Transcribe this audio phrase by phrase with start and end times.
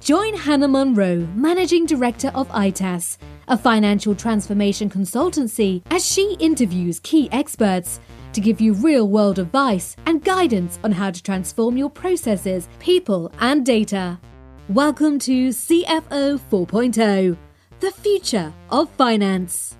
[0.00, 3.18] Join Hannah Monroe, Managing Director of ITAS,
[3.48, 8.00] a financial transformation consultancy, as she interviews key experts
[8.32, 13.30] to give you real world advice and guidance on how to transform your processes, people,
[13.40, 14.18] and data.
[14.70, 17.36] Welcome to CFO 4.0,
[17.80, 19.76] the future of finance.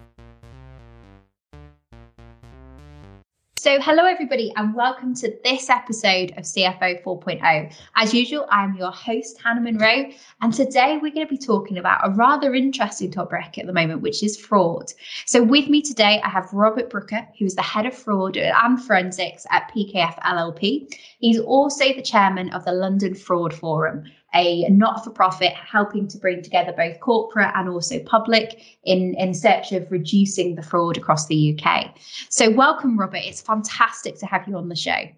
[3.62, 7.74] So, hello everybody, and welcome to this episode of CFO 4.0.
[7.94, 10.10] As usual, I'm your host, Hannah Monroe,
[10.40, 14.00] and today we're going to be talking about a rather interesting topic at the moment,
[14.00, 14.94] which is fraud.
[15.26, 18.82] So, with me today, I have Robert Brooker, who is the head of fraud and
[18.82, 20.90] forensics at PKF LLP.
[21.18, 26.18] He's also the chairman of the London Fraud Forum a not for profit helping to
[26.18, 31.26] bring together both corporate and also public in, in search of reducing the fraud across
[31.26, 31.94] the UK.
[32.28, 33.22] So, welcome, Robert.
[33.24, 35.08] It's fantastic to have you on the show.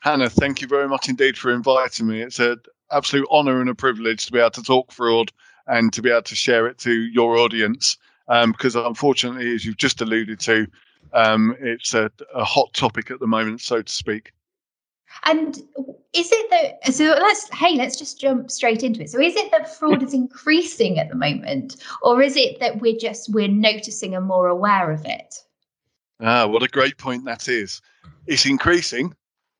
[0.00, 2.22] Hannah, thank you very much indeed for inviting me.
[2.22, 2.58] It's an
[2.90, 5.32] absolute honour and a privilege to be able to talk fraud
[5.66, 7.96] and to be able to share it to your audience.
[8.28, 10.66] Um, because unfortunately, as you've just alluded to,
[11.14, 14.32] um, it's a, a hot topic at the moment, so to speak.
[15.24, 15.56] And
[16.12, 19.10] is it that so let's hey let's just jump straight into it.
[19.10, 22.98] So is it that fraud is increasing at the moment or is it that we're
[22.98, 25.34] just we're noticing and more aware of it?
[26.20, 27.80] Ah what a great point that is.
[28.26, 29.14] It's increasing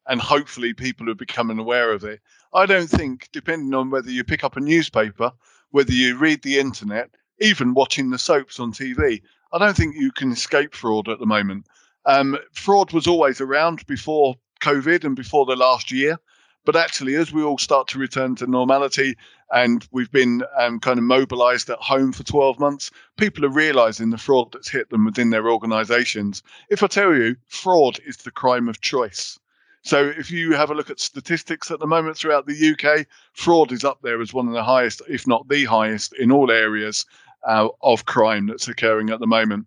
[0.06, 2.20] and hopefully people are becoming aware of it.
[2.54, 5.32] I don't think depending on whether you pick up a newspaper
[5.70, 9.20] whether you read the internet even watching the soaps on tv
[9.52, 11.66] i don't think you can escape fraud at the moment.
[12.06, 16.18] Um, fraud was always around before COVID and before the last year.
[16.64, 19.16] But actually, as we all start to return to normality
[19.52, 24.10] and we've been um, kind of mobilized at home for 12 months, people are realizing
[24.10, 26.42] the fraud that's hit them within their organizations.
[26.68, 29.38] If I tell you, fraud is the crime of choice.
[29.82, 33.72] So if you have a look at statistics at the moment throughout the UK, fraud
[33.72, 37.06] is up there as one of the highest, if not the highest, in all areas
[37.46, 39.66] uh, of crime that's occurring at the moment.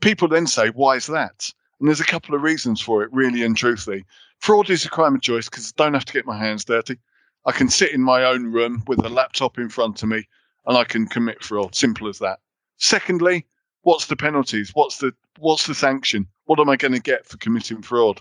[0.00, 1.52] People then say, why is that?
[1.80, 4.04] And there's a couple of reasons for it, really and truthfully.
[4.38, 6.98] Fraud is a crime of choice because I don't have to get my hands dirty.
[7.44, 10.28] I can sit in my own room with a laptop in front of me
[10.66, 11.74] and I can commit fraud.
[11.74, 12.40] Simple as that.
[12.76, 13.46] Secondly,
[13.82, 14.70] what's the penalties?
[14.74, 16.28] What's the what's the sanction?
[16.44, 18.20] What am I going to get for committing fraud?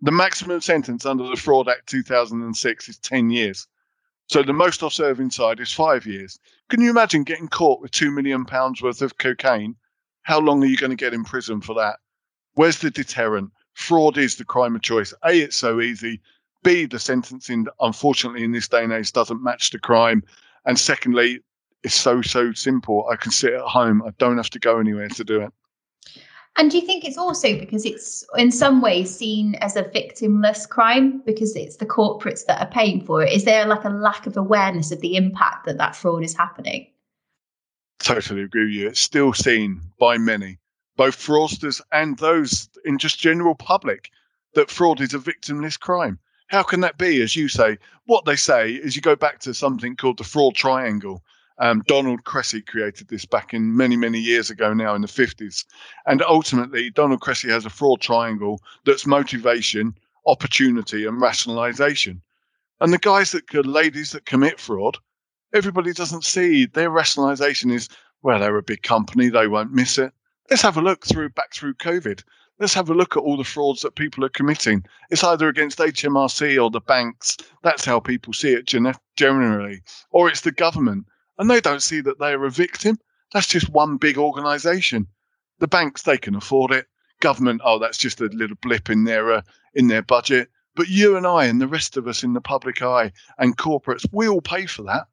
[0.00, 3.66] The maximum sentence under the Fraud Act 2006 is 10 years.
[4.28, 6.38] So the most I'll serve inside is five years.
[6.68, 9.76] Can you imagine getting caught with two million pounds worth of cocaine?
[10.22, 12.00] How long are you going to get in prison for that?
[12.54, 13.50] Where's the deterrent?
[13.74, 15.12] Fraud is the crime of choice.
[15.24, 16.20] A, it's so easy.
[16.62, 20.22] B, the sentencing, unfortunately, in this day and age, doesn't match the crime.
[20.64, 21.40] And secondly,
[21.82, 23.06] it's so, so simple.
[23.10, 24.02] I can sit at home.
[24.02, 25.52] I don't have to go anywhere to do it.
[26.56, 30.68] And do you think it's also because it's in some ways seen as a victimless
[30.68, 33.32] crime because it's the corporates that are paying for it?
[33.32, 36.86] Is there like a lack of awareness of the impact that that fraud is happening?
[37.98, 38.88] Totally agree with you.
[38.88, 40.58] It's still seen by many
[40.96, 44.10] both fraudsters and those in just general public
[44.54, 46.18] that fraud is a victimless crime.
[46.48, 47.22] How can that be?
[47.22, 50.54] As you say, what they say is you go back to something called the fraud
[50.54, 51.22] triangle.
[51.58, 55.64] Um, Donald Cressey created this back in many, many years ago now in the 50s.
[56.06, 59.94] And ultimately, Donald Cressey has a fraud triangle that's motivation,
[60.26, 62.20] opportunity, and rationalization.
[62.80, 64.98] And the guys that, ladies that commit fraud,
[65.54, 67.88] everybody doesn't see their rationalization is,
[68.22, 70.12] well, they're a big company, they won't miss it
[70.50, 72.22] let's have a look through back through COVID.
[72.60, 74.84] Let's have a look at all the frauds that people are committing.
[75.10, 77.36] It's either against HMRC or the banks.
[77.62, 78.66] That's how people see it
[79.16, 79.82] generally.
[80.10, 81.06] Or it's the government.
[81.36, 82.98] And they don't see that they're a victim.
[83.32, 85.08] That's just one big organization.
[85.58, 86.86] The banks, they can afford it.
[87.20, 89.42] Government, oh, that's just a little blip in their uh,
[89.74, 90.48] in their budget.
[90.76, 94.06] But you and I and the rest of us in the public eye and corporates,
[94.12, 95.06] we all pay for that,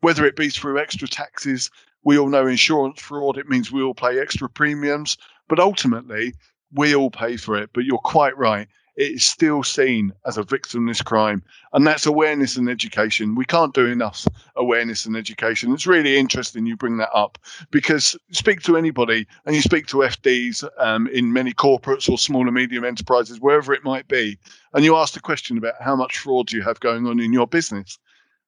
[0.00, 1.70] whether it be through extra taxes,
[2.08, 6.32] we all know insurance fraud, it means we all pay extra premiums, but ultimately
[6.72, 7.68] we all pay for it.
[7.74, 8.66] But you're quite right.
[8.96, 11.42] It is still seen as a victimless crime.
[11.74, 13.34] And that's awareness and education.
[13.34, 14.26] We can't do enough
[14.56, 15.70] awareness and education.
[15.74, 17.36] It's really interesting you bring that up
[17.70, 22.46] because speak to anybody and you speak to FDs um, in many corporates or small
[22.46, 24.38] and medium enterprises, wherever it might be,
[24.72, 27.46] and you ask the question about how much fraud you have going on in your
[27.46, 27.98] business?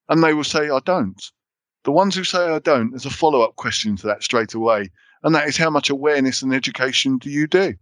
[0.08, 1.30] And they will say, I don't.
[1.84, 4.90] The ones who say I don't, there's a follow up question to that straight away.
[5.22, 7.74] and that is how much awareness and education do you do?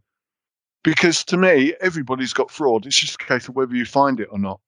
[0.85, 2.87] Because to me, everybody's got fraud.
[2.87, 4.61] It's just a case of whether you find it or not.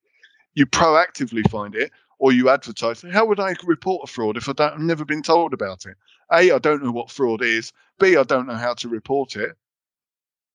[0.55, 3.03] You proactively find it or you advertise.
[3.13, 5.97] How would I report a fraud if I don't, I've never been told about it?
[6.33, 7.73] A, I don't know what fraud is.
[7.99, 9.57] B, I don't know how to report it.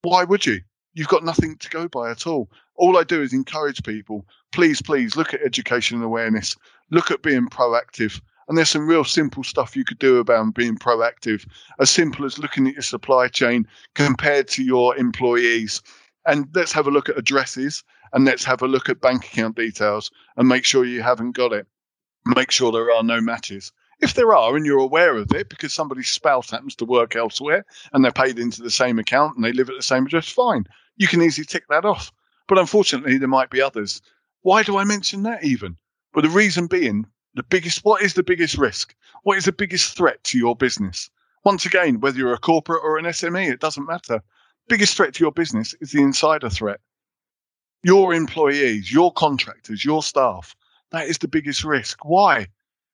[0.01, 0.61] Why would you?
[0.93, 2.49] You've got nothing to go by at all.
[2.75, 4.25] All I do is encourage people.
[4.51, 6.55] Please, please look at education and awareness.
[6.91, 8.21] Look at being proactive.
[8.47, 11.47] And there's some real simple stuff you could do about being proactive,
[11.79, 15.81] as simple as looking at your supply chain compared to your employees.
[16.27, 17.83] And let's have a look at addresses
[18.13, 21.53] and let's have a look at bank account details and make sure you haven't got
[21.53, 21.67] it.
[22.25, 23.71] Make sure there are no matches.
[23.99, 27.65] If there are and you're aware of it because somebody's spouse happens to work elsewhere
[27.93, 30.65] and they're paid into the same account and they live at the same address, fine.
[30.97, 32.11] You can easily tick that off.
[32.47, 34.01] But unfortunately, there might be others.
[34.41, 35.77] Why do I mention that even?
[36.13, 38.95] But the reason being, the biggest, what is the biggest risk?
[39.23, 41.09] What is the biggest threat to your business?
[41.43, 44.23] Once again, whether you're a corporate or an SME, it doesn't matter.
[44.67, 46.79] Biggest threat to your business is the insider threat.
[47.83, 50.55] Your employees, your contractors, your staff.
[50.91, 52.03] That is the biggest risk.
[52.03, 52.47] Why?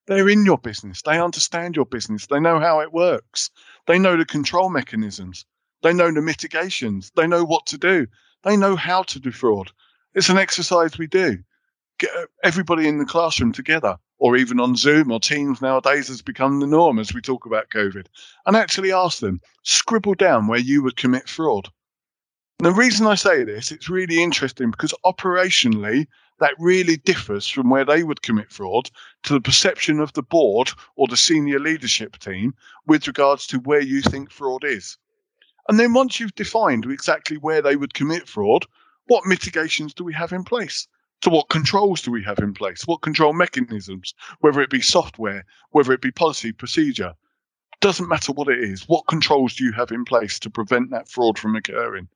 [0.07, 1.01] They're in your business.
[1.01, 2.27] They understand your business.
[2.27, 3.51] They know how it works.
[3.87, 5.45] They know the control mechanisms.
[5.83, 7.11] They know the mitigations.
[7.15, 8.07] They know what to do.
[8.43, 9.71] They know how to defraud.
[10.13, 11.37] It's an exercise we do.
[11.99, 16.21] Get uh, everybody in the classroom together, or even on Zoom or Teams nowadays has
[16.21, 18.05] become the norm as we talk about COVID,
[18.45, 21.67] and actually ask them, scribble down where you would commit fraud.
[22.59, 26.05] And the reason I say this, it's really interesting because operationally,
[26.39, 28.91] that really differs from where they would commit fraud
[29.23, 32.53] to the perception of the board or the senior leadership team
[32.85, 34.99] with regards to where you think fraud is.
[35.67, 38.67] And then once you've defined exactly where they would commit fraud,
[39.07, 40.87] what mitigations do we have in place?
[41.23, 42.87] So, what controls do we have in place?
[42.87, 47.13] What control mechanisms, whether it be software, whether it be policy, procedure,
[47.79, 48.83] doesn't matter what it is.
[48.87, 52.07] What controls do you have in place to prevent that fraud from occurring?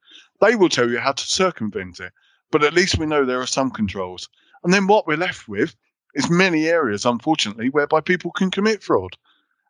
[0.41, 2.13] They will tell you how to circumvent it
[2.51, 4.29] but at least we know there are some controls.
[4.63, 5.75] And then what we're left with
[6.13, 9.17] is many areas, unfortunately, whereby people can commit fraud.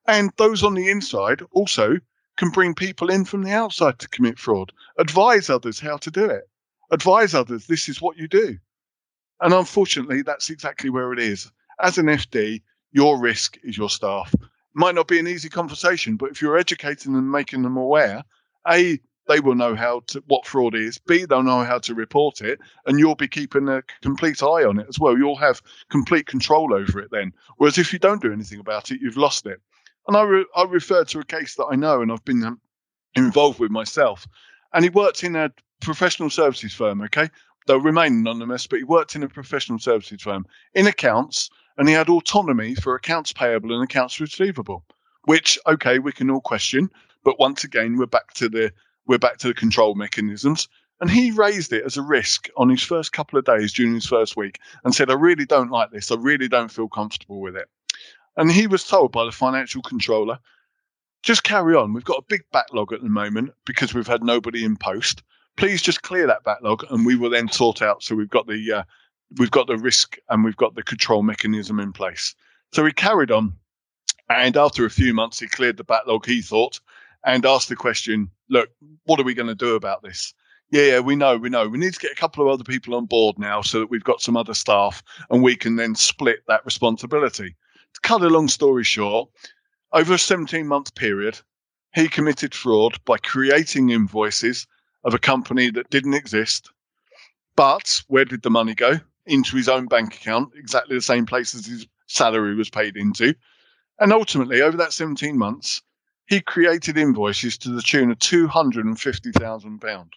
[0.08, 1.98] And those on the inside also
[2.38, 6.26] can bring people in from the outside to commit fraud, advise others how to do
[6.26, 6.48] it,
[6.92, 8.60] advise others this is what you do.
[9.42, 11.52] And unfortunately, that's exactly where it is.
[11.82, 12.62] As an FD,
[12.92, 14.34] your risk is your staff.
[14.74, 18.24] Might not be an easy conversation, but if you're educating them, and making them aware,
[18.68, 20.98] A, they will know how to what fraud is.
[21.00, 24.80] B, they'll know how to report it, and you'll be keeping a complete eye on
[24.80, 25.18] it as well.
[25.18, 27.34] You'll have complete control over it then.
[27.58, 29.60] Whereas if you don't do anything about it, you've lost it.
[30.08, 32.62] And I re- I refer to a case that I know and I've been um,
[33.16, 34.28] involved with myself.
[34.74, 35.52] And he worked in a
[35.82, 37.02] professional services firm.
[37.02, 37.30] Okay,
[37.66, 41.94] they'll remain anonymous, but he worked in a professional services firm in accounts, and he
[41.94, 44.84] had autonomy for accounts payable and accounts receivable.
[45.24, 46.90] Which okay, we can all question.
[47.24, 48.72] But once again, we're back to the
[49.08, 50.68] we're back to the control mechanisms.
[51.02, 54.06] And he raised it as a risk on his first couple of days during his
[54.06, 56.10] first week and said, I really don't like this.
[56.10, 57.68] I really don't feel comfortable with it.
[58.38, 60.40] And he was told by the financial controller,
[61.22, 61.94] just carry on.
[61.94, 65.24] We've got a big backlog at the moment because we've had nobody in post.
[65.58, 68.04] Please just clear that backlog and we will then sort out.
[68.04, 68.84] So we've got the, uh,
[69.38, 72.36] we've got the risk and we've got the control mechanism in place.
[72.74, 73.56] So he carried on.
[74.30, 76.80] And after a few months, he cleared the backlog, he thought,
[77.26, 78.70] and asked the question, look,
[79.06, 80.34] what are we going to do about this?
[80.72, 81.70] Yeah, yeah, we know, we know.
[81.70, 84.04] We need to get a couple of other people on board now so that we've
[84.04, 87.56] got some other staff and we can then split that responsibility.
[87.94, 89.30] To cut a long story short,
[89.94, 91.40] over a 17 month period,
[91.94, 94.66] he committed fraud by creating invoices
[95.06, 96.70] of a company that didn't exist.
[97.56, 99.00] But where did the money go?
[99.26, 103.34] Into his own bank account, exactly the same place as his salary was paid into.
[104.00, 105.82] And ultimately, over that 17 months,
[106.28, 110.10] he created invoices to the tune of £250,000.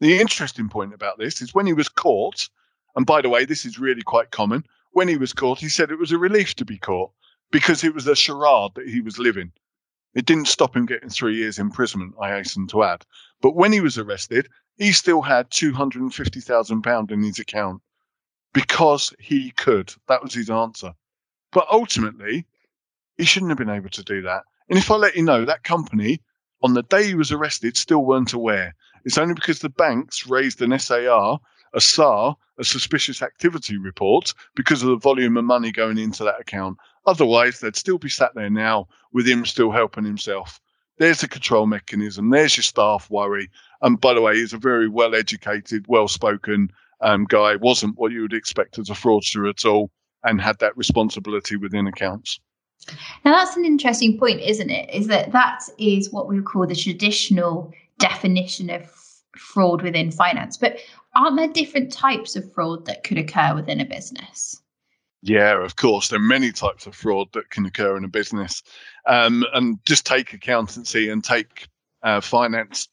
[0.00, 2.48] The interesting point about this is when he was caught,
[2.94, 5.90] and by the way, this is really quite common, when he was caught, he said
[5.90, 7.10] it was a relief to be caught
[7.50, 9.50] because it was a charade that he was living.
[10.14, 13.04] It didn't stop him getting three years imprisonment, I hasten to add.
[13.44, 14.48] But when he was arrested,
[14.78, 17.82] he still had £250,000 in his account
[18.54, 19.92] because he could.
[20.08, 20.94] That was his answer.
[21.52, 22.46] But ultimately,
[23.18, 24.44] he shouldn't have been able to do that.
[24.70, 26.22] And if I let you know, that company
[26.62, 28.74] on the day he was arrested still weren't aware.
[29.04, 31.38] It's only because the banks raised an SAR,
[31.74, 36.40] a SAR, a suspicious activity report, because of the volume of money going into that
[36.40, 36.78] account.
[37.04, 40.62] Otherwise, they'd still be sat there now with him still helping himself.
[40.98, 42.30] There's a control mechanism.
[42.30, 43.50] There's your staff worry.
[43.82, 46.70] And by the way, he's a very well educated, well spoken
[47.00, 47.56] um, guy.
[47.56, 49.90] Wasn't what you would expect as a fraudster at all
[50.22, 52.40] and had that responsibility within accounts.
[53.24, 54.88] Now that's an interesting point, isn't it?
[54.92, 58.90] Is that that is what we call the traditional definition of
[59.36, 60.56] fraud within finance.
[60.56, 60.78] But
[61.14, 64.60] aren't there different types of fraud that could occur within a business?
[65.22, 66.08] Yeah, of course.
[66.08, 68.62] There are many types of fraud that can occur in a business.
[69.06, 71.68] Um, and just take accountancy and take
[72.02, 72.88] uh, finance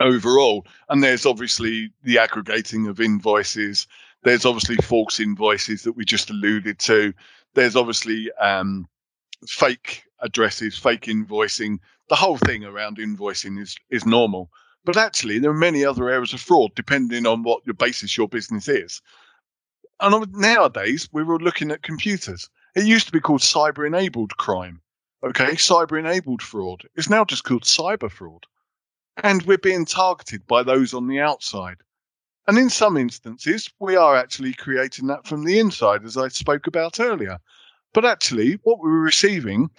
[0.00, 0.66] overall.
[0.88, 3.86] And there's obviously the aggregating of invoices.
[4.24, 7.12] There's obviously false invoices that we just alluded to.
[7.54, 8.86] There's obviously um,
[9.46, 11.78] fake addresses, fake invoicing.
[12.08, 14.50] The whole thing around invoicing is is normal.
[14.84, 18.28] But actually, there are many other areas of fraud depending on what your basis your
[18.28, 19.00] business is.
[20.00, 22.50] And nowadays, we're all looking at computers.
[22.74, 24.80] It used to be called cyber enabled crime.
[25.24, 26.82] Okay, cyber enabled fraud.
[26.96, 28.44] It's now just called cyber fraud.
[29.22, 31.76] And we're being targeted by those on the outside.
[32.48, 36.66] And in some instances, we are actually creating that from the inside, as I spoke
[36.66, 37.38] about earlier.
[37.94, 39.70] But actually, what we were receiving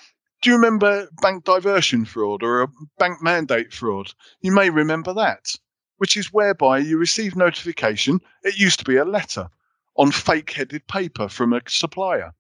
[0.44, 2.68] do you remember bank diversion fraud or a
[3.00, 4.12] bank mandate fraud?
[4.42, 5.54] You may remember that,
[5.98, 8.20] which is whereby you receive notification.
[8.44, 9.48] It used to be a letter
[9.96, 12.34] on fake headed paper from a supplier.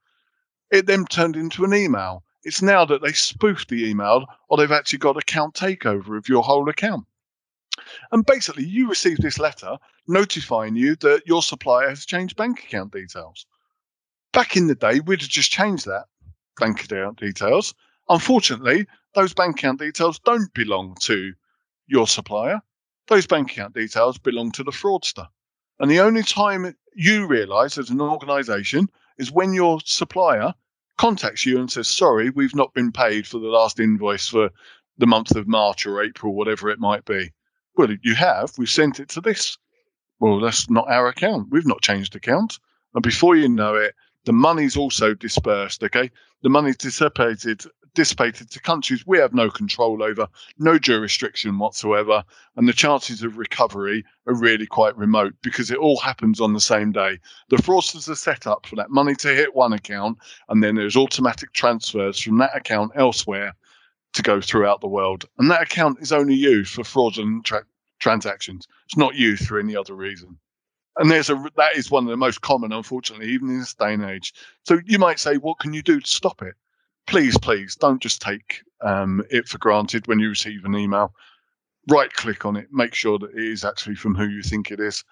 [0.69, 2.25] It then turned into an email.
[2.43, 6.43] It's now that they spoofed the email or they've actually got account takeover of your
[6.43, 7.05] whole account.
[8.11, 12.91] And basically, you receive this letter notifying you that your supplier has changed bank account
[12.91, 13.45] details.
[14.31, 16.05] Back in the day, we'd have just changed that
[16.59, 17.73] bank account details
[18.09, 18.85] Unfortunately,
[19.15, 21.33] those bank account details don't belong to
[21.87, 22.61] your supplier.
[23.07, 25.27] Those bank account details belong to the fraudster.
[25.79, 30.53] And the only time you realize as an organization is when your supplier
[30.97, 34.49] contacts you and says, Sorry, we've not been paid for the last invoice for
[34.97, 37.31] the month of March or April, whatever it might be.
[37.75, 38.53] Well, you have.
[38.57, 39.57] We've sent it to this.
[40.19, 41.47] Well, that's not our account.
[41.49, 42.59] We've not changed account.
[42.93, 43.95] And before you know it,
[44.25, 45.83] the money's also dispersed.
[45.83, 46.11] Okay.
[46.43, 52.23] The money's dissipated dissipated to countries we have no control over, no jurisdiction whatsoever,
[52.55, 56.61] and the chances of recovery are really quite remote because it all happens on the
[56.61, 57.19] same day.
[57.49, 60.17] The fraudsters are set up for that money to hit one account,
[60.49, 63.55] and then there's automatic transfers from that account elsewhere
[64.13, 65.25] to go throughout the world.
[65.37, 67.65] And that account is only used for fraudulent tra-
[67.99, 68.67] transactions.
[68.85, 70.37] It's not used for any other reason.
[70.97, 73.95] And there's a that is one of the most common, unfortunately, even in this day
[73.95, 74.33] and age.
[74.63, 76.53] So you might say, what can you do to stop it?
[77.07, 81.13] Please, please don't just take um, it for granted when you receive an email.
[81.89, 84.79] Right click on it, make sure that it is actually from who you think it
[84.79, 85.03] is.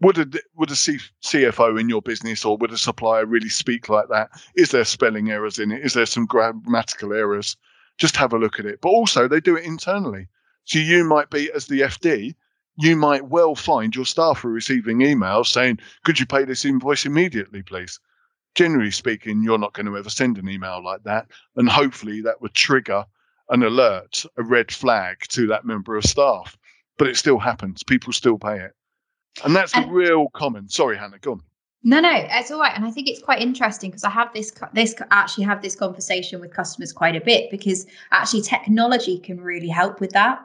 [0.00, 3.88] Would a would a C, CFO in your business or would a supplier really speak
[3.88, 4.30] like that?
[4.54, 5.84] Is there spelling errors in it?
[5.84, 7.56] Is there some grammatical errors?
[7.98, 8.80] Just have a look at it.
[8.80, 10.28] But also, they do it internally.
[10.64, 12.36] So you might be as the FD,
[12.76, 17.04] you might well find your staff are receiving emails saying, "Could you pay this invoice
[17.04, 17.98] immediately, please?"
[18.58, 21.28] Generally speaking, you're not going to ever send an email like that.
[21.54, 23.04] And hopefully that would trigger
[23.50, 26.58] an alert, a red flag to that member of staff.
[26.96, 27.84] But it still happens.
[27.84, 28.72] People still pay it.
[29.44, 30.68] And that's and, real common.
[30.68, 31.42] Sorry, Hannah, go on.
[31.84, 34.52] No, no, it's all right, and I think it's quite interesting because I have this
[34.72, 39.68] this actually have this conversation with customers quite a bit because actually technology can really
[39.68, 40.44] help with that.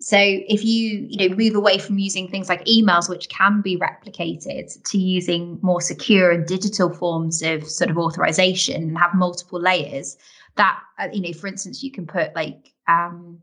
[0.00, 3.76] So if you you know move away from using things like emails, which can be
[3.76, 9.60] replicated, to using more secure and digital forms of sort of authorization and have multiple
[9.60, 10.16] layers,
[10.56, 13.40] that uh, you know, for instance, you can put like um,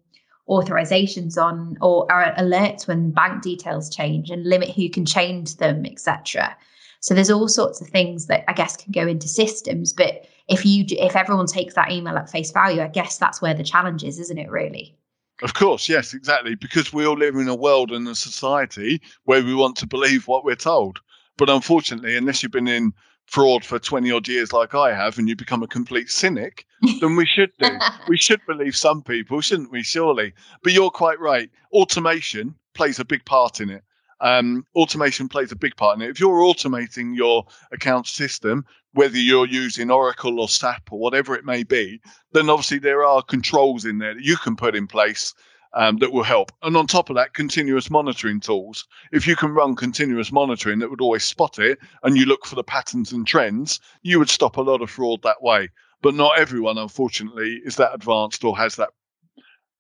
[0.48, 5.86] authorizations on or, or alerts when bank details change and limit who can change them,
[5.86, 6.56] etc.
[7.02, 10.66] So there's all sorts of things that I guess can go into systems, but if
[10.66, 14.06] you if everyone takes that email at face value, I guess that's where the challenge
[14.06, 14.50] is, isn't it?
[14.50, 14.96] Really.
[15.42, 16.56] Of course, yes, exactly.
[16.56, 20.28] Because we all live in a world and a society where we want to believe
[20.28, 21.00] what we're told.
[21.38, 22.94] But unfortunately, unless you've been in
[23.26, 26.66] fraud for 20 odd years like I have and you become a complete cynic,
[27.02, 27.70] then we should do.
[28.08, 29.84] we should believe some people, shouldn't we?
[29.84, 30.34] Surely.
[30.64, 31.50] But you're quite right.
[31.74, 33.84] Automation plays a big part in it
[34.22, 36.10] um, automation plays a big part in it.
[36.10, 38.66] If you're automating your account system,
[38.96, 43.22] whether you're using Oracle or SAP or whatever it may be, then obviously there are
[43.22, 45.34] controls in there that you can put in place
[45.74, 46.52] um, that will help.
[46.64, 48.88] And on top of that, continuous monitoring tools.
[49.12, 52.56] If you can run continuous monitoring that would always spot it and you look for
[52.56, 55.70] the patterns and trends, you would stop a lot of fraud that way.
[56.02, 58.92] But not everyone, unfortunately, is that advanced or has that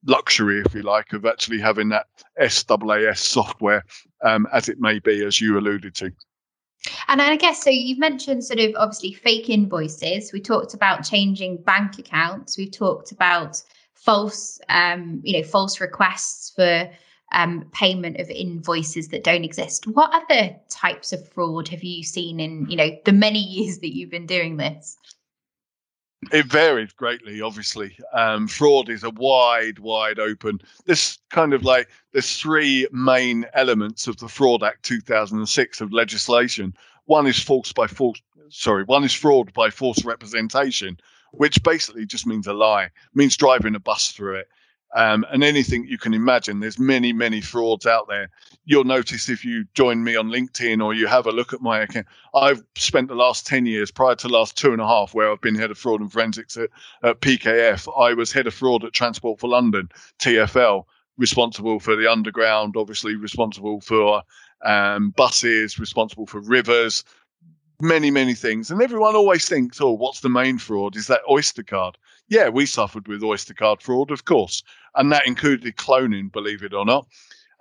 [0.05, 2.07] luxury, if you like, of actually having that
[2.37, 3.85] SaaS software,
[4.23, 6.11] um, as it may be, as you alluded to.
[7.07, 7.69] And I guess so.
[7.69, 10.31] You've mentioned sort of obviously fake invoices.
[10.31, 12.57] We talked about changing bank accounts.
[12.57, 13.61] We've talked about
[13.93, 16.89] false, um, you know, false requests for
[17.31, 19.87] um, payment of invoices that don't exist.
[19.87, 23.95] What other types of fraud have you seen in, you know, the many years that
[23.95, 24.97] you've been doing this?
[26.31, 27.97] It varied greatly, obviously.
[28.13, 30.59] Um, fraud is a wide, wide open.
[30.85, 36.73] This kind of like there's three main elements of the Fraud Act 2006 of legislation.
[37.05, 38.19] One is false by false,
[38.49, 40.97] sorry, one is fraud by false representation,
[41.31, 44.49] which basically just means a lie, means driving a bus through it
[44.95, 46.61] um, and anything you can imagine.
[46.61, 48.29] There's many, many frauds out there.
[48.63, 51.81] You'll notice if you join me on LinkedIn or you have a look at my
[51.81, 52.07] account.
[52.33, 55.41] I've spent the last 10 years, prior to last two and a half, where I've
[55.41, 56.69] been head of fraud and forensics at,
[57.03, 57.91] at PKF.
[58.01, 60.85] I was head of fraud at Transport for London, TFL,
[61.17, 64.23] responsible for the underground, obviously responsible for
[64.63, 67.03] um, buses, responsible for rivers,
[67.81, 68.71] many, many things.
[68.71, 70.95] And everyone always thinks, oh, what's the main fraud?
[70.95, 71.97] Is that Oyster card?
[72.27, 74.63] Yeah, we suffered with Oyster card fraud, of course
[74.95, 77.07] and that included cloning, believe it or not.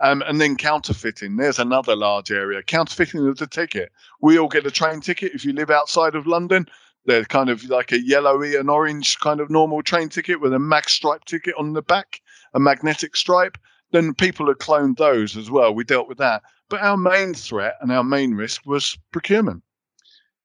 [0.01, 1.37] Um, and then counterfeiting.
[1.37, 2.63] There's another large area.
[2.63, 3.93] Counterfeiting of the ticket.
[4.21, 6.67] We all get a train ticket if you live outside of London.
[7.07, 10.59] They're kind of like a yellowy and orange kind of normal train ticket with a
[10.59, 12.21] mag stripe ticket on the back,
[12.55, 13.57] a magnetic stripe.
[13.93, 15.75] Then people had cloned those as well.
[15.75, 16.43] We dealt with that.
[16.69, 19.63] But our main threat and our main risk was procurement.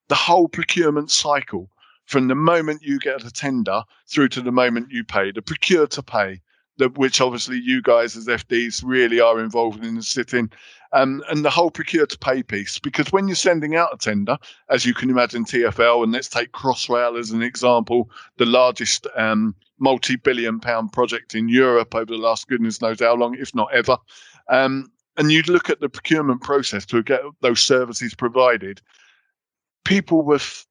[0.09, 1.69] The whole procurement cycle
[2.05, 5.87] from the moment you get a tender through to the moment you pay, the procure
[5.87, 6.41] to pay,
[6.87, 10.51] which obviously you guys as FDs really are involved in the sitting,
[10.91, 12.79] um, and the whole procure to pay piece.
[12.79, 14.37] Because when you're sending out a tender,
[14.69, 19.55] as you can imagine, TFL, and let's take Crossrail as an example, the largest um,
[19.79, 23.73] multi billion pound project in Europe over the last goodness knows how long, if not
[23.73, 23.97] ever.
[24.49, 28.81] Um, and you'd look at the procurement process to get those services provided,
[29.83, 30.65] people with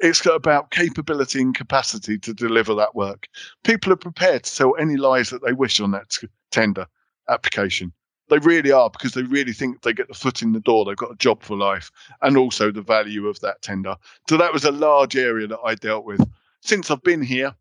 [0.00, 3.28] it's about capability and capacity to deliver that work.
[3.64, 6.16] People are prepared to tell any lies that they wish on that
[6.50, 6.86] tender
[7.28, 7.92] application.
[8.28, 10.84] They really are because they really think they get the foot in the door.
[10.84, 11.90] They've got a job for life
[12.22, 13.96] and also the value of that tender.
[14.28, 16.20] So that was a large area that I dealt with.
[16.62, 17.54] Since I've been here,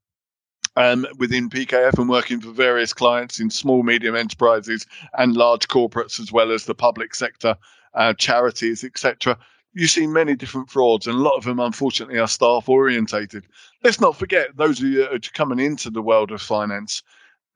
[0.75, 4.85] um, within PKF and working for various clients in small, medium enterprises
[5.17, 7.57] and large corporates, as well as the public sector,
[7.95, 9.37] uh, charities, etc
[9.73, 13.45] you see many different frauds, and a lot of them, unfortunately, are staff orientated.
[13.83, 17.03] Let's not forget those of you that are coming into the world of finance.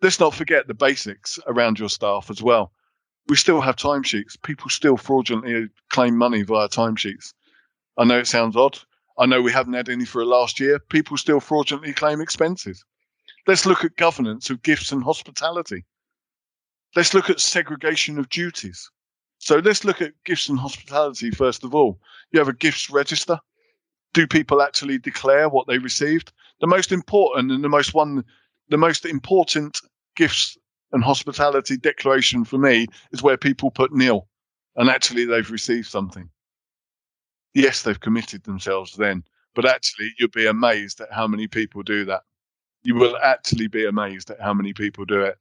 [0.01, 2.71] Let's not forget the basics around your staff as well.
[3.27, 4.41] We still have timesheets.
[4.41, 7.33] People still fraudulently claim money via timesheets.
[7.97, 8.79] I know it sounds odd.
[9.17, 10.79] I know we haven't had any for last year.
[10.79, 12.83] People still fraudulently claim expenses.
[13.47, 15.85] Let's look at governance of gifts and hospitality.
[16.95, 18.89] Let's look at segregation of duties.
[19.43, 21.99] So let's look at gifts and hospitality first of all.
[22.31, 23.37] You have a gifts register.
[24.13, 26.31] Do people actually declare what they received?
[26.61, 28.23] The most important and the most one,
[28.69, 29.81] the most important
[30.15, 30.57] gifts
[30.93, 34.29] and hospitality declaration for me is where people put nil,
[34.77, 36.29] and actually they've received something.
[37.53, 39.25] Yes, they've committed themselves then,
[39.55, 42.21] but actually you'll be amazed at how many people do that.
[42.83, 45.37] You will actually be amazed at how many people do it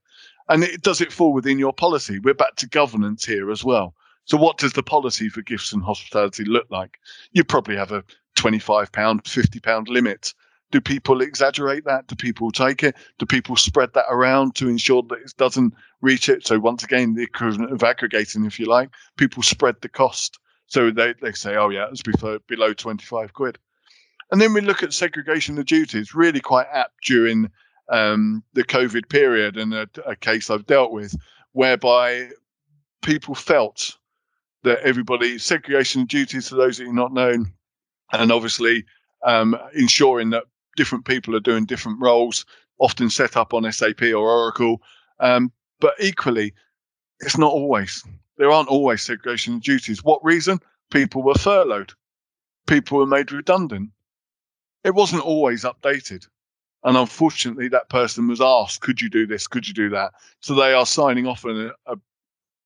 [0.49, 2.19] and it does it fall within your policy.
[2.19, 3.95] We're back to governance here as well.
[4.25, 6.99] So, what does the policy for gifts and hospitality look like?
[7.33, 8.05] You probably have a
[8.37, 10.35] twenty-five pound, fifty pound limit.
[10.71, 12.07] Do people exaggerate that?
[12.07, 12.97] Do people take it?
[13.19, 16.47] Do people spread that around to ensure that it doesn't reach it?
[16.47, 20.39] So, once again, the equivalent of aggregating, if you like, people spread the cost.
[20.73, 23.59] So they, they say, oh, yeah, it's below, below 25 quid.
[24.31, 27.51] And then we look at segregation of duties, really quite apt during
[27.93, 31.15] um, the COVID period and a, a case I've dealt with
[31.53, 32.31] whereby
[33.03, 33.97] people felt
[34.65, 37.53] that everybody segregation duties to those that you're not known,
[38.13, 38.85] and obviously
[39.25, 40.45] um, ensuring that
[40.77, 42.47] different people are doing different roles,
[42.79, 44.81] often set up on SAP or Oracle.
[45.21, 46.55] Um, but equally,
[47.21, 48.03] it's not always.
[48.39, 50.03] There aren't always segregation duties.
[50.03, 50.61] What reason?
[50.91, 51.93] People were furloughed.
[52.67, 53.91] People were made redundant.
[54.85, 56.27] It wasn't always updated.
[56.85, 59.47] And unfortunately, that person was asked, could you do this?
[59.47, 60.13] Could you do that?
[60.41, 61.97] So they are signing off on a, a,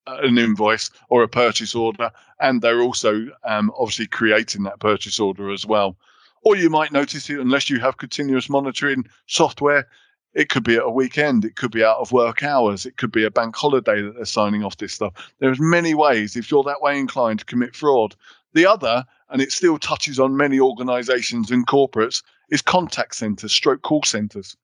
[0.07, 2.11] an invoice or a purchase order.
[2.41, 5.97] And they're also um, obviously creating that purchase order as well.
[6.43, 9.87] Or you might notice it, unless you have continuous monitoring software,
[10.33, 13.11] it could be at a weekend, it could be out of work hours, it could
[13.11, 15.33] be a bank holiday that they're signing off this stuff.
[15.41, 18.15] There's many ways, if you're that way inclined, to commit fraud.
[18.53, 23.83] The other, and it still touches on many organizations and corporates, is contact centers, stroke
[23.83, 24.57] call centers.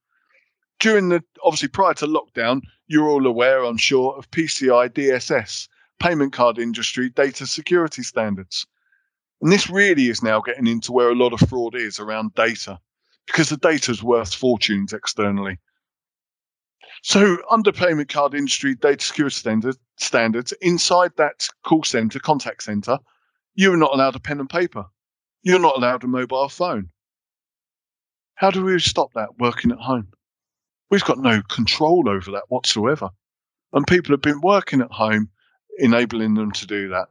[0.79, 5.67] During the, obviously prior to lockdown, you're all aware, I'm sure, of PCI DSS,
[5.99, 8.65] payment card industry data security standards.
[9.41, 12.79] And this really is now getting into where a lot of fraud is around data
[13.25, 15.59] because the data is worth fortunes externally.
[17.01, 22.97] So, under payment card industry data security standard, standards, inside that call center, contact center,
[23.55, 24.85] you're not allowed a pen and paper.
[25.41, 26.89] You're not allowed a mobile phone.
[28.35, 30.07] How do we stop that working at home?
[30.89, 33.09] We've got no control over that whatsoever.
[33.73, 35.29] And people have been working at home,
[35.79, 37.07] enabling them to do that.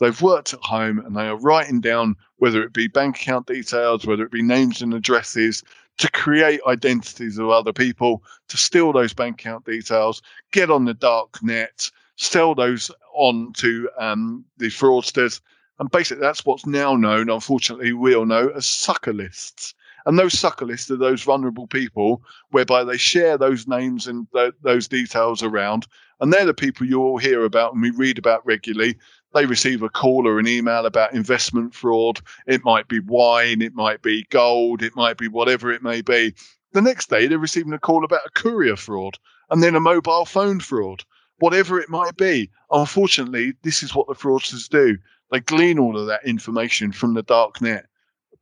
[0.00, 4.06] They've worked at home and they are writing down whether it be bank account details,
[4.06, 5.62] whether it be names and addresses,
[5.98, 10.94] to create identities of other people, to steal those bank account details, get on the
[10.94, 15.40] dark net, sell those on to um, the fraudsters.
[15.82, 19.74] And basically, that's what's now known, unfortunately, we all know as sucker lists.
[20.06, 24.54] And those sucker lists are those vulnerable people whereby they share those names and th-
[24.62, 25.88] those details around.
[26.20, 28.96] And they're the people you all hear about and we read about regularly.
[29.34, 32.20] They receive a call or an email about investment fraud.
[32.46, 36.32] It might be wine, it might be gold, it might be whatever it may be.
[36.74, 39.18] The next day, they're receiving a call about a courier fraud
[39.50, 41.02] and then a mobile phone fraud,
[41.40, 42.50] whatever it might be.
[42.70, 44.96] Unfortunately, this is what the fraudsters do.
[45.32, 47.86] They glean all of that information from the dark net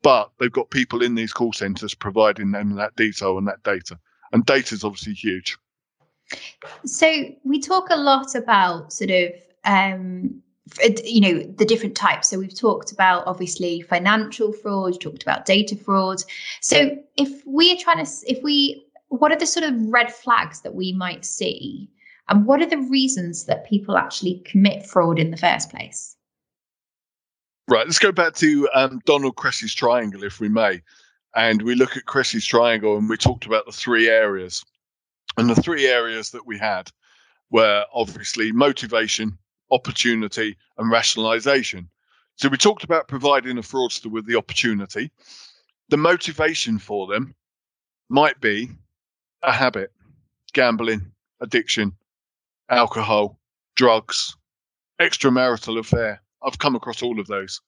[0.02, 3.98] but they've got people in these call centers providing them that detail and that data.
[4.32, 5.58] And data is obviously huge.
[6.86, 9.32] So we talk a lot about sort of
[9.64, 10.40] um,
[11.04, 15.74] you know the different types so we've talked about obviously financial fraud talked about data
[15.74, 16.22] fraud
[16.60, 20.60] so if we are trying to if we what are the sort of red flags
[20.60, 21.90] that we might see
[22.28, 26.16] and what are the reasons that people actually commit fraud in the first place
[27.70, 30.82] Right, let's go back to um, Donald Cressey's triangle, if we may.
[31.36, 34.64] And we look at Cressey's triangle and we talked about the three areas.
[35.36, 36.90] And the three areas that we had
[37.48, 39.38] were obviously motivation,
[39.70, 41.88] opportunity, and rationalization.
[42.34, 45.12] So we talked about providing a fraudster with the opportunity.
[45.90, 47.36] The motivation for them
[48.08, 48.68] might be
[49.44, 49.92] a habit,
[50.54, 51.92] gambling, addiction,
[52.68, 53.38] alcohol,
[53.76, 54.36] drugs,
[55.00, 57.60] extramarital affair, I've come across all of those.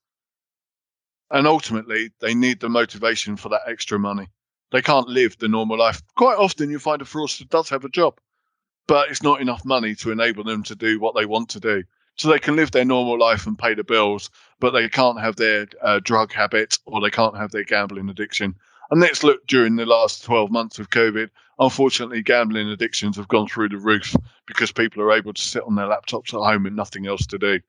[1.30, 4.28] And ultimately, they need the motivation for that extra money.
[4.70, 6.02] They can't live the normal life.
[6.16, 8.18] Quite often, you find a fraudster does have a job,
[8.86, 11.84] but it's not enough money to enable them to do what they want to do.
[12.16, 14.30] So they can live their normal life and pay the bills,
[14.60, 18.54] but they can't have their uh, drug habit or they can't have their gambling addiction.
[18.90, 21.30] And let's look during the last 12 months of COVID.
[21.58, 24.14] Unfortunately, gambling addictions have gone through the roof
[24.46, 27.38] because people are able to sit on their laptops at home and nothing else to
[27.38, 27.60] do.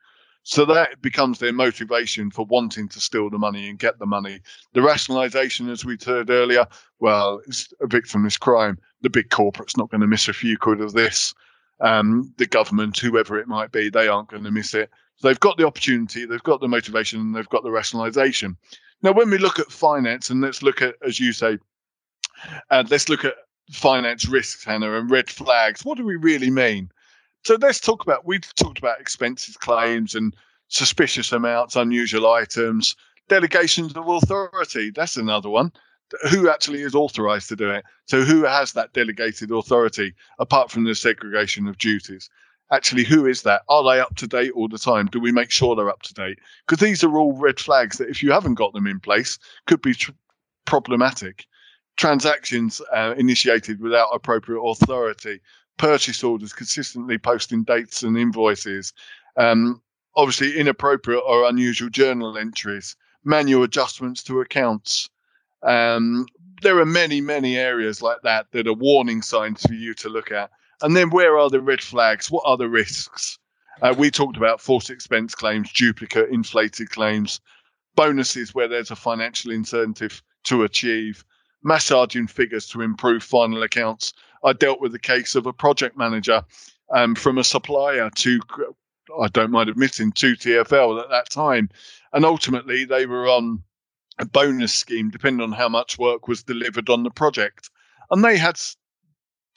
[0.44, 4.42] So that becomes their motivation for wanting to steal the money and get the money.
[4.74, 6.68] The rationalization, as we heard earlier,
[7.00, 8.78] well, it's a victimless crime.
[9.02, 11.34] The big corporate's not going to miss a few quid of this.
[11.80, 14.90] Um, the government, whoever it might be, they aren't going to miss it.
[15.16, 18.58] So they've got the opportunity, they've got the motivation, and they've got the rationalization.
[19.02, 21.58] Now, when we look at finance, and let's look at, as you say,
[22.70, 23.36] uh, let's look at
[23.72, 25.86] finance risks, Hannah, and red flags.
[25.86, 26.90] What do we really mean?
[27.46, 28.26] So let's talk about.
[28.26, 30.34] we've talked about expenses claims and
[30.70, 32.96] suspicious amounts, unusual items,
[33.28, 34.92] delegations of authority.
[34.92, 35.72] That's another one.
[36.30, 37.84] Who actually is authorized to do it?
[38.06, 42.30] So who has that delegated authority apart from the segregation of duties?
[42.72, 43.64] Actually, who is that?
[43.68, 45.08] Are they up to date all the time?
[45.08, 46.40] Do we make sure they're up to date?
[46.66, 49.82] Because these are all red flags that, if you haven't got them in place, could
[49.82, 50.12] be tr-
[50.66, 51.46] problematic.
[51.98, 55.40] Transactions uh, initiated without appropriate authority
[55.78, 58.94] purchase orders, consistently posting dates and invoices,
[59.38, 59.82] um,
[60.16, 65.10] obviously inappropriate or unusual journal entries, manual adjustments to accounts.
[65.64, 66.26] Um,
[66.62, 70.32] there are many, many areas like that that are warning signs for you to look
[70.32, 70.50] at.
[70.82, 72.30] And then where are the red flags?
[72.30, 73.40] What are the risks?
[73.82, 77.40] Uh, we talked about false expense claims, duplicate, inflated claims,
[77.96, 81.24] bonuses where there's a financial incentive to achieve,
[81.64, 84.14] massaging figures to improve final accounts.
[84.44, 86.44] I dealt with the case of a project manager
[86.94, 88.40] um, from a supplier to,
[89.20, 91.70] I don't mind admitting, to TFL at that time.
[92.12, 93.64] And ultimately, they were on
[94.20, 97.70] a bonus scheme depending on how much work was delivered on the project.
[98.12, 98.58] And they had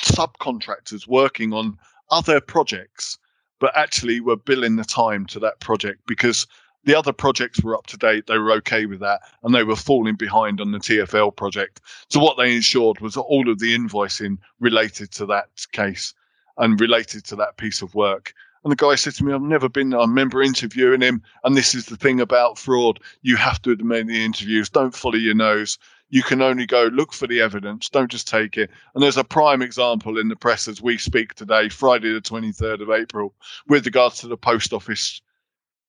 [0.03, 1.79] subcontractors working on
[2.11, 3.19] other projects,
[3.61, 6.47] but actually were billing the time to that project because
[6.87, 8.27] the other projects were up to date.
[8.27, 11.81] They were okay with that, and they were falling behind on the TFL project.
[12.09, 16.15] So what they ensured was all of the invoicing related to that case
[16.57, 18.33] and related to that piece of work.
[18.63, 21.23] And the guy said to me, I've never been I remember interviewing him.
[21.45, 23.01] And this is the thing about fraud.
[23.23, 24.69] You have to admit the interviews.
[24.69, 25.79] Don't follow your nose.
[26.11, 27.89] You can only go look for the evidence.
[27.89, 28.71] Don't just take it.
[28.95, 32.83] And there's a prime example in the press as we speak today, Friday, the 23rd
[32.83, 33.35] of April,
[33.69, 35.21] with regards to the post office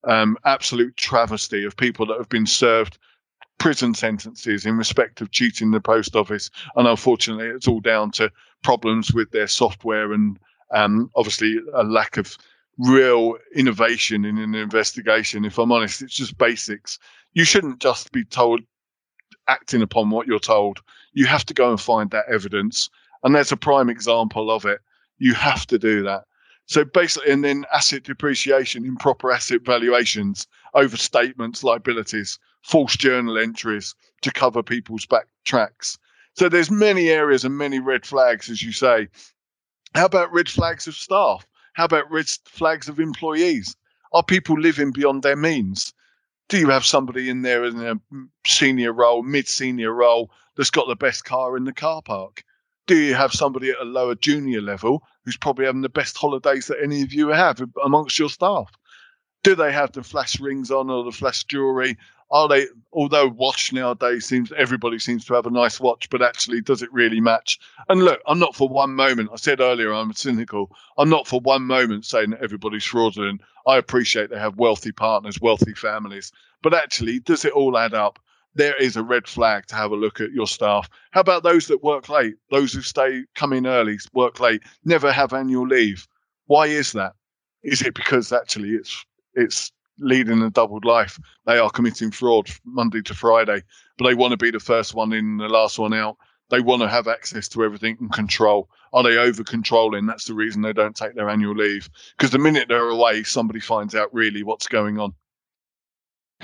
[0.07, 2.97] um, absolute travesty of people that have been served
[3.59, 6.49] prison sentences in respect of cheating the post office.
[6.75, 8.31] And unfortunately, it's all down to
[8.63, 10.37] problems with their software and
[10.73, 12.37] um, obviously a lack of
[12.77, 15.45] real innovation in an investigation.
[15.45, 16.99] If I'm honest, it's just basics.
[17.33, 18.61] You shouldn't just be told
[19.47, 20.79] acting upon what you're told.
[21.13, 22.89] You have to go and find that evidence.
[23.23, 24.79] And that's a prime example of it.
[25.17, 26.25] You have to do that.
[26.67, 34.31] So basically, and then asset depreciation, improper asset valuations, overstatements, liabilities, false journal entries to
[34.31, 35.97] cover people's back tracks.
[36.35, 39.07] So there's many areas and many red flags, as you say.
[39.95, 41.47] How about red flags of staff?
[41.73, 43.75] How about red flags of employees?
[44.11, 45.93] Are people living beyond their means?
[46.49, 47.95] Do you have somebody in there in a
[48.45, 52.43] senior role, mid senior role, that's got the best car in the car park?
[52.87, 56.67] Do you have somebody at a lower junior level who's probably having the best holidays
[56.67, 58.71] that any of you have amongst your staff?
[59.43, 61.97] Do they have the flash rings on or the flash jewelry?
[62.31, 62.67] Are they?
[62.93, 66.91] Although watch nowadays seems everybody seems to have a nice watch, but actually, does it
[66.91, 67.59] really match?
[67.89, 69.29] And look, I'm not for one moment.
[69.33, 70.71] I said earlier I'm cynical.
[70.97, 73.41] I'm not for one moment saying that everybody's fraudulent.
[73.65, 78.19] I appreciate they have wealthy partners, wealthy families, but actually, does it all add up?
[78.57, 80.89] There is a red flag to have a look at your staff.
[81.11, 82.35] How about those that work late?
[82.49, 86.07] Those who stay, come in early, work late, never have annual leave.
[86.47, 87.13] Why is that?
[87.63, 91.19] Is it because actually it's it's leading a doubled life?
[91.45, 93.61] They are committing fraud Monday to Friday,
[93.97, 96.17] but they want to be the first one in, the last one out.
[96.49, 98.69] They want to have access to everything and control.
[98.93, 100.05] Are they over controlling?
[100.05, 101.89] That's the reason they don't take their annual leave.
[102.17, 105.13] Because the minute they're away, somebody finds out really what's going on.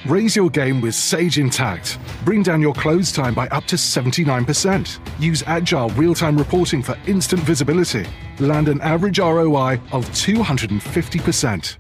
[0.06, 1.97] Raise your game with Sage Intacct.
[2.25, 4.99] Bring down your close time by up to 79%.
[5.17, 8.06] Use agile real time reporting for instant visibility.
[8.39, 11.77] Land an average ROI of 250%.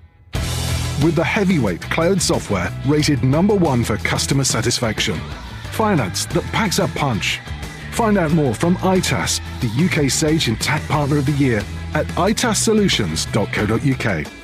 [1.03, 5.19] With the heavyweight cloud software rated number one for customer satisfaction.
[5.71, 7.41] Finance that packs a punch.
[7.91, 11.61] Find out more from ITAS, the UK Sage Intacct Partner of the Year,
[11.93, 14.42] at itassolutions.co.uk.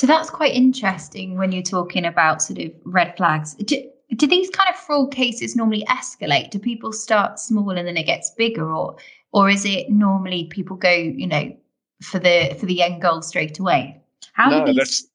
[0.00, 3.52] So that's quite interesting when you're talking about sort of red flags.
[3.52, 3.76] Do,
[4.16, 6.48] do these kind of fraud cases normally escalate?
[6.48, 8.96] Do people start small and then it gets bigger, or
[9.32, 11.54] or is it normally people go, you know,
[12.00, 14.00] for the for the end goal straight away?
[14.32, 14.76] How no, these...
[14.76, 15.06] that's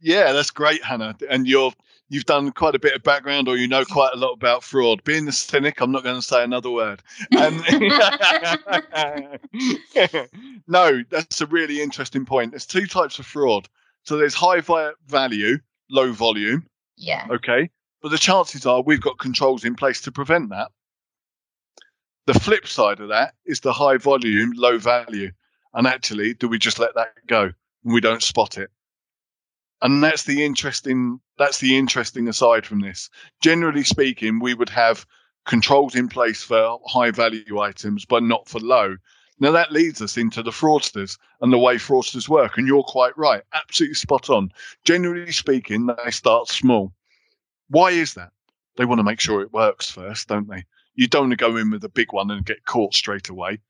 [0.00, 1.14] yeah, that's great, Hannah.
[1.28, 1.74] And you're
[2.08, 5.04] you've done quite a bit of background, or you know quite a lot about fraud.
[5.04, 7.02] Being the cynic, I'm not going to say another word.
[7.38, 7.62] Um,
[10.66, 12.52] no, that's a really interesting point.
[12.52, 13.68] There's two types of fraud.
[14.04, 14.62] So there's high
[15.06, 15.58] value,
[15.90, 16.66] low volume.
[16.96, 17.26] Yeah.
[17.30, 17.70] Okay.
[18.02, 20.70] But the chances are we've got controls in place to prevent that.
[22.26, 25.32] The flip side of that is the high volume, low value.
[25.74, 28.70] And actually, do we just let that go and we don't spot it?
[29.82, 33.08] And that's the interesting that's the interesting aside from this.
[33.40, 35.06] Generally speaking, we would have
[35.46, 38.96] controls in place for high value items, but not for low.
[39.40, 42.58] Now that leads us into the fraudsters and the way fraudsters work.
[42.58, 44.52] And you're quite right, absolutely spot on.
[44.84, 46.92] Generally speaking, they start small.
[47.68, 48.32] Why is that?
[48.76, 50.64] They want to make sure it works first, don't they?
[50.94, 53.60] You don't want to go in with a big one and get caught straight away.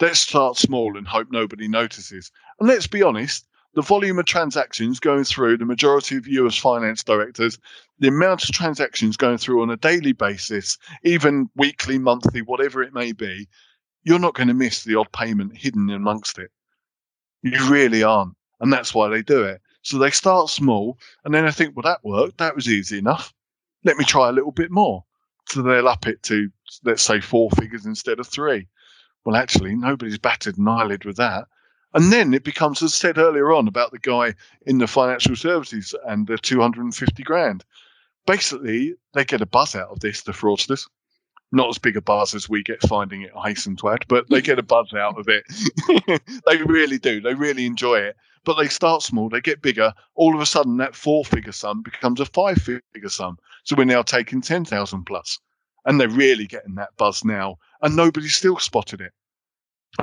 [0.00, 2.32] Let's start small and hope nobody notices.
[2.58, 7.04] And let's be honest, the volume of transactions going through the majority of US finance
[7.04, 7.58] directors,
[8.00, 12.92] the amount of transactions going through on a daily basis, even weekly, monthly, whatever it
[12.92, 13.48] may be,
[14.04, 16.50] you're not going to miss the odd payment hidden amongst it.
[17.42, 18.36] You really aren't.
[18.60, 19.60] And that's why they do it.
[19.82, 22.38] So they start small and then they think, well, that worked.
[22.38, 23.34] That was easy enough.
[23.82, 25.04] Let me try a little bit more.
[25.48, 26.50] So they'll up it to,
[26.84, 28.68] let's say, four figures instead of three.
[29.24, 31.46] Well, actually, nobody's batted an eyelid with that.
[31.92, 34.34] And then it becomes, as I said earlier on about the guy
[34.66, 37.64] in the financial services and the 250 grand.
[38.26, 40.86] Basically, they get a buzz out of this, the fraudsters
[41.54, 44.42] not as big a buzz as we get finding it hasten to add, but they
[44.42, 45.44] get a buzz out of it.
[46.46, 47.20] they really do.
[47.20, 48.16] They really enjoy it.
[48.44, 49.94] But they start small, they get bigger.
[50.16, 53.38] All of a sudden, that four figure sum becomes a five figure sum.
[53.62, 55.38] So we're now taking 10,000 plus.
[55.86, 57.56] And they're really getting that buzz now.
[57.80, 59.12] And nobody's still spotted it.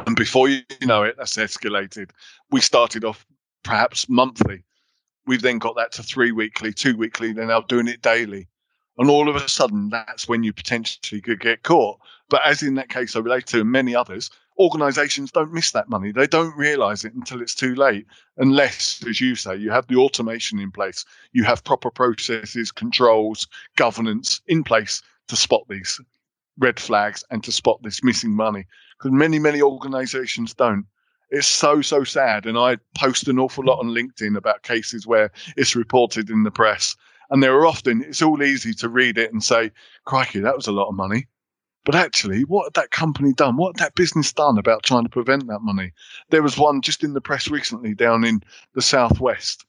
[0.07, 2.09] And before you know it, that's escalated.
[2.49, 3.25] We started off
[3.63, 4.63] perhaps monthly.
[5.27, 7.33] We've then got that to three weekly, two weekly.
[7.33, 8.47] They're now doing it daily
[9.01, 11.99] and all of a sudden that's when you potentially could get caught.
[12.29, 15.89] But as in that case I relate to and many others, organizations don't miss that
[15.89, 16.11] money.
[16.11, 18.05] They don't realize it until it's too late,
[18.37, 23.47] unless, as you say, you have the automation in place, you have proper processes, controls,
[23.75, 25.99] governance in place to spot these
[26.59, 28.67] red flags and to spot this missing money.
[28.99, 30.85] Because many, many organizations don't.
[31.31, 32.45] It's so, so sad.
[32.45, 36.51] And I post an awful lot on LinkedIn about cases where it's reported in the
[36.51, 36.95] press
[37.31, 39.71] and there are often, it's all easy to read it and say,
[40.05, 41.27] crikey, that was a lot of money.
[41.85, 43.55] But actually, what had that company done?
[43.55, 45.93] What had that business done about trying to prevent that money?
[46.29, 48.41] There was one just in the press recently down in
[48.75, 49.65] the southwest,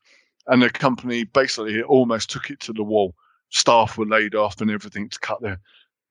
[0.48, 3.14] and the company basically almost took it to the wall.
[3.48, 5.60] staff were laid off and everything to cut their.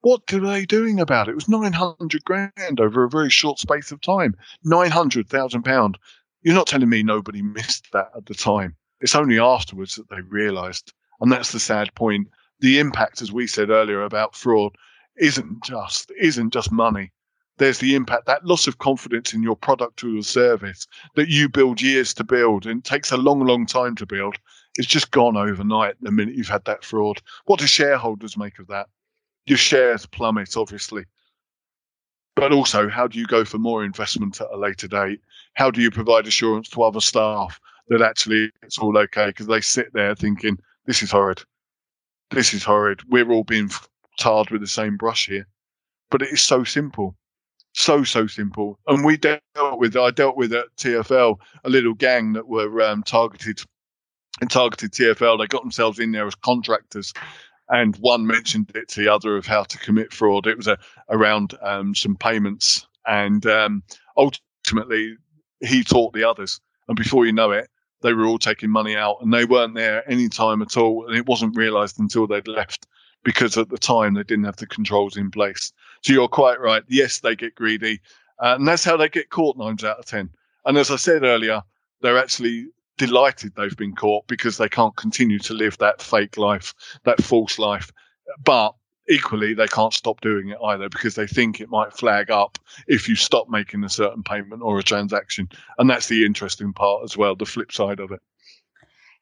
[0.00, 1.32] What were they doing about it?
[1.32, 4.34] It was 900 grand over a very short space of time.
[4.64, 5.98] 900,000 pound.
[6.42, 8.74] You're not telling me nobody missed that at the time.
[9.00, 12.28] It's only afterwards that they realised, and that's the sad point.
[12.60, 14.76] The impact, as we said earlier about fraud,
[15.18, 17.12] isn't just isn't just money.
[17.58, 21.48] There's the impact, that loss of confidence in your product or your service that you
[21.48, 24.36] build years to build and takes a long, long time to build.
[24.76, 27.20] It's just gone overnight the minute you've had that fraud.
[27.44, 28.88] What do shareholders make of that?
[29.46, 31.04] Your shares plummet, obviously.
[32.34, 35.20] But also, how do you go for more investment at a later date?
[35.54, 39.26] How do you provide assurance to other staff that actually it's all okay?
[39.26, 41.42] Because they sit there thinking, this is horrid.
[42.30, 43.00] This is horrid.
[43.08, 43.70] We're all being
[44.18, 45.46] tarred with the same brush here.
[46.10, 47.16] But it is so simple.
[47.74, 48.78] So, so simple.
[48.86, 53.02] And we dealt with, I dealt with at TFL a little gang that were um,
[53.02, 53.62] targeted
[54.40, 55.38] and targeted TFL.
[55.38, 57.12] They got themselves in there as contractors
[57.72, 60.46] and one mentioned it to the other of how to commit fraud.
[60.46, 63.82] It was a, around um, some payments, and um,
[64.16, 65.16] ultimately
[65.60, 66.60] he taught the others.
[66.88, 67.68] And before you know it,
[68.02, 71.16] they were all taking money out, and they weren't there any time at all, and
[71.16, 72.86] it wasn't realised until they'd left
[73.24, 75.72] because at the time they didn't have the controls in place.
[76.02, 76.82] So you're quite right.
[76.88, 78.00] Yes, they get greedy,
[78.40, 80.30] uh, and that's how they get caught nine out of ten.
[80.64, 81.62] And as I said earlier,
[82.00, 82.66] they're actually
[82.98, 87.58] delighted they've been caught because they can't continue to live that fake life, that false
[87.58, 87.90] life.
[88.44, 88.74] But
[89.12, 93.08] equally, they can't stop doing it either because they think it might flag up if
[93.08, 95.48] you stop making a certain payment or a transaction.
[95.78, 98.20] And that's the interesting part as well, the flip side of it.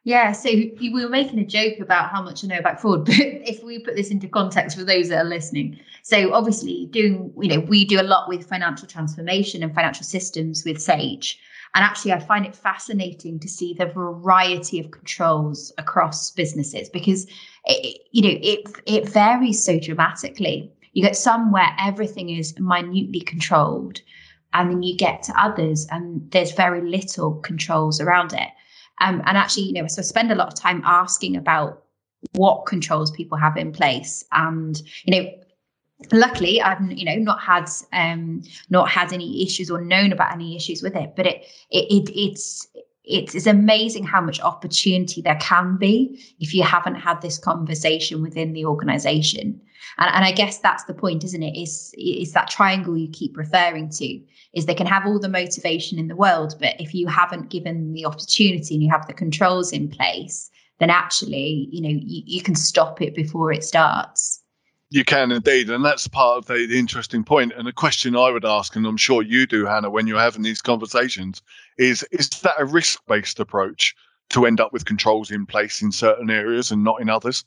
[0.02, 3.16] Yeah, so we were making a joke about how much I know about fraud, but
[3.18, 7.48] if we put this into context for those that are listening, so obviously doing, you
[7.48, 11.38] know, we do a lot with financial transformation and financial systems with Sage.
[11.74, 17.26] And actually, I find it fascinating to see the variety of controls across businesses because,
[17.64, 20.72] it, you know, it it varies so dramatically.
[20.92, 24.00] You get some where everything is minutely controlled,
[24.52, 28.48] and then you get to others and there's very little controls around it.
[29.00, 31.84] Um, and actually, you know, so I spend a lot of time asking about
[32.32, 35.30] what controls people have in place, and you know,
[36.12, 40.56] luckily i've you know not had um not had any issues or known about any
[40.56, 42.68] issues with it but it it, it it's
[43.10, 48.52] it's amazing how much opportunity there can be if you haven't had this conversation within
[48.52, 49.60] the organization.
[49.98, 51.58] And, and i guess that's the point isn't it?
[51.58, 54.20] Is is that triangle you keep referring to
[54.52, 57.92] is they can have all the motivation in the world but if you haven't given
[57.92, 62.42] the opportunity and you have the controls in place then actually you know you, you
[62.42, 64.39] can stop it before it starts
[64.90, 67.52] you can indeed, and that's part of the, the, interesting point.
[67.56, 70.42] And the question I would ask, and I'm sure you do, Hannah, when you're having
[70.42, 71.42] these conversations,
[71.78, 73.94] is: is that a risk-based approach
[74.30, 77.44] to end up with controls in place in certain areas and not in others?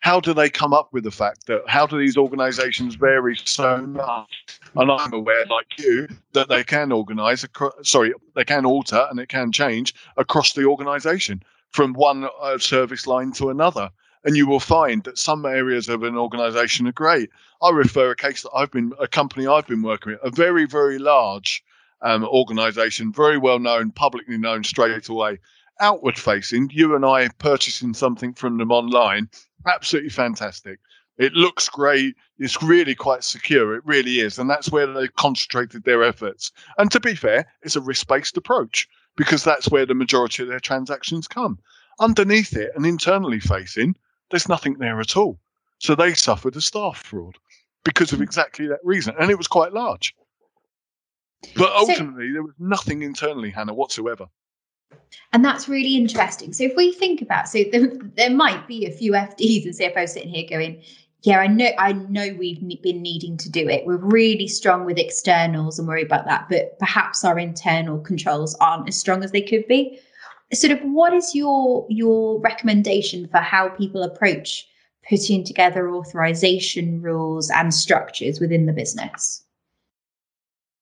[0.00, 1.62] How do they come up with the fact that?
[1.66, 4.58] How do these organisations vary so much?
[4.74, 7.44] And I'm aware, like you, that they can organise.
[7.82, 13.06] Sorry, they can alter and it can change across the organisation from one uh, service
[13.06, 13.90] line to another
[14.26, 17.30] and you will find that some areas of an organization are great.
[17.62, 20.66] I refer a case that I've been, a company I've been working with, a very,
[20.66, 21.62] very large
[22.02, 25.38] um, organization, very well known, publicly known straight away,
[25.80, 26.70] outward facing.
[26.72, 29.30] You and I purchasing something from them online,
[29.64, 30.80] absolutely fantastic.
[31.18, 32.16] It looks great.
[32.40, 33.76] It's really quite secure.
[33.76, 34.40] It really is.
[34.40, 36.50] And that's where they've concentrated their efforts.
[36.78, 40.48] And to be fair, it's a risk based approach because that's where the majority of
[40.48, 41.60] their transactions come.
[42.00, 43.94] Underneath it and internally facing,
[44.30, 45.38] there's nothing there at all.
[45.78, 47.36] So they suffered a staff fraud
[47.84, 48.24] because of hmm.
[48.24, 49.14] exactly that reason.
[49.18, 50.14] And it was quite large.
[51.54, 54.26] But ultimately, so, there was nothing internally, Hannah, whatsoever.
[55.32, 56.52] And that's really interesting.
[56.52, 60.10] So if we think about, so there, there might be a few FDs and CFOs
[60.10, 60.82] sitting here going,
[61.22, 63.84] yeah, I know, I know we've been needing to do it.
[63.84, 68.88] We're really strong with externals and worry about that, but perhaps our internal controls aren't
[68.88, 70.00] as strong as they could be
[70.52, 74.66] sort of what is your your recommendation for how people approach
[75.08, 79.42] putting together authorization rules and structures within the business?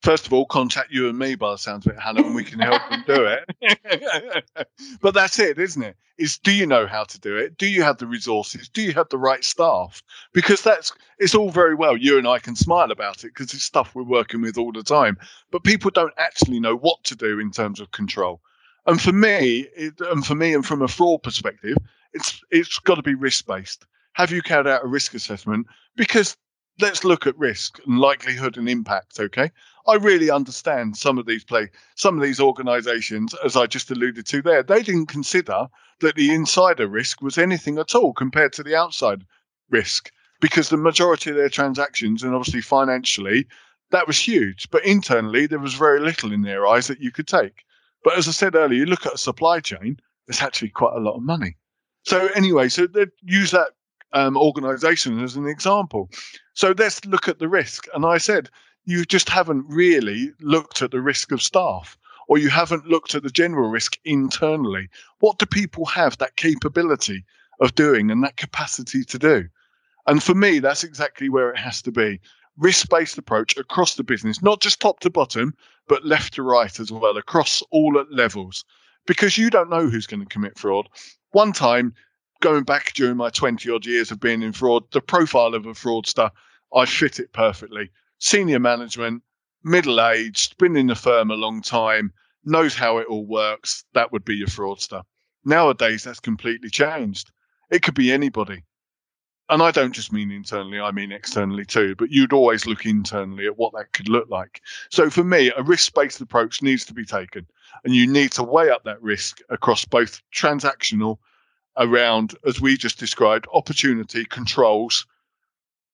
[0.03, 2.45] First of all, contact you and me by the sounds of it, Hannah, and we
[2.45, 4.69] can help them do it.
[5.01, 5.97] but that's it, isn't it?
[6.19, 7.57] Is do you know how to do it?
[7.57, 8.69] Do you have the resources?
[8.69, 10.03] Do you have the right staff?
[10.35, 11.97] Because that's it's all very well.
[11.97, 14.83] You and I can smile about it because it's stuff we're working with all the
[14.83, 15.17] time.
[15.51, 18.43] But people don't actually know what to do in terms of control.
[18.87, 21.77] And for me, it, and for me, and from a fraud perspective,
[22.13, 23.87] it's it's got to be risk based.
[24.13, 25.67] Have you carried out a risk assessment?
[25.97, 26.37] Because
[26.81, 29.19] let's look at risk and likelihood and impact.
[29.19, 29.51] Okay,
[29.87, 34.27] I really understand some of these play, some of these organisations, as I just alluded
[34.27, 35.67] to there, they didn't consider
[36.01, 39.25] that the insider risk was anything at all compared to the outside
[39.71, 40.11] risk,
[40.41, 43.47] because the majority of their transactions and obviously financially,
[43.91, 47.27] that was huge, but internally there was very little in their eyes that you could
[47.27, 47.65] take.
[48.05, 49.99] But as I said earlier, you look at a supply chain,
[50.29, 51.57] it's actually quite a lot of money.
[52.05, 53.71] So anyway, so they use that
[54.13, 56.11] um, organization as an example.
[56.53, 57.87] So let's look at the risk.
[57.95, 58.51] And I said,
[58.85, 61.97] you just haven't really looked at the risk of staff
[62.29, 64.89] or you haven't looked at the general risk internally.
[65.21, 67.25] What do people have that capability
[67.61, 69.49] of doing and that capacity to do?
[70.07, 72.21] And for me, that's exactly where it has to be.
[72.59, 75.55] Risk based approach across the business, not just top to bottom,
[75.89, 78.65] but left to right as well, across all levels,
[79.07, 80.89] because you don't know who's going to commit fraud.
[81.33, 81.95] One time,
[82.41, 85.73] going back during my 20 odd years of being in fraud, the profile of a
[85.73, 86.31] fraudster,
[86.75, 87.91] I fit it perfectly.
[88.19, 89.23] Senior management,
[89.63, 92.13] middle aged, been in the firm a long time,
[92.45, 93.85] knows how it all works.
[93.95, 95.03] That would be your fraudster.
[95.45, 97.31] Nowadays, that's completely changed.
[97.71, 98.65] It could be anybody.
[99.51, 103.47] And I don't just mean internally, I mean externally too, but you'd always look internally
[103.47, 104.63] at what that could look like.
[104.91, 107.47] So for me, a risk based approach needs to be taken,
[107.85, 111.19] and you need to weigh up that risk across both transactional
[111.77, 115.07] around, as we just described, opportunity controls.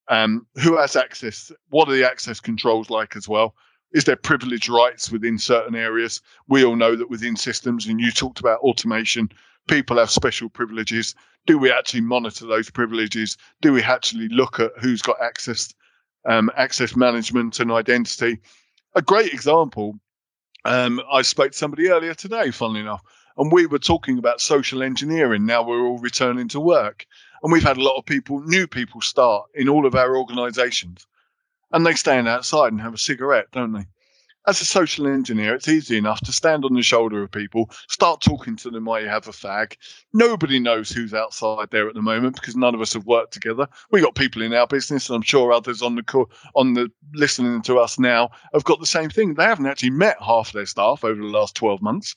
[0.09, 1.51] Um, who has access?
[1.71, 3.55] What are the access controls like as well?
[3.93, 6.21] Is there privilege rights within certain areas?
[6.49, 9.31] We all know that within systems, and you talked about automation,
[9.71, 11.15] people have special privileges.
[11.47, 13.37] Do we actually monitor those privileges?
[13.63, 15.73] Do we actually look at who's got access,
[16.29, 18.41] um, access management and identity?
[18.97, 19.95] A great example.
[20.65, 23.03] Um, I spoke to somebody earlier today, funnily enough,
[23.39, 25.47] and we were talking about social engineering.
[25.47, 27.07] Now we're all returning to work.
[27.43, 31.07] And we've had a lot of people, new people start in all of our organizations.
[31.73, 33.87] And they stand outside and have a cigarette, don't they?
[34.51, 38.21] As a social engineer, it's easy enough to stand on the shoulder of people, start
[38.21, 39.77] talking to them while you have a fag.
[40.13, 43.69] Nobody knows who's outside there at the moment because none of us have worked together.
[43.93, 46.91] We got people in our business, and I'm sure others on the co- on the
[47.15, 49.35] listening to us now have got the same thing.
[49.35, 52.17] They haven't actually met half their staff over the last 12 months.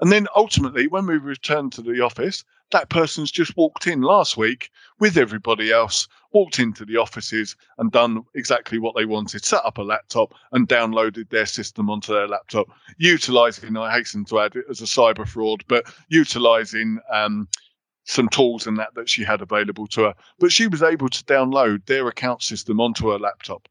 [0.00, 4.38] And then ultimately, when we return to the office, that person's just walked in last
[4.38, 9.64] week with everybody else, walked into the offices and done exactly what they wanted, set
[9.64, 12.66] up a laptop and downloaded their system onto their laptop,
[12.98, 17.48] utilizing, I hasten to add it as a cyber fraud, but utilizing um,
[18.04, 20.14] some tools and that that she had available to her.
[20.38, 23.66] But she was able to download their account system onto her laptop.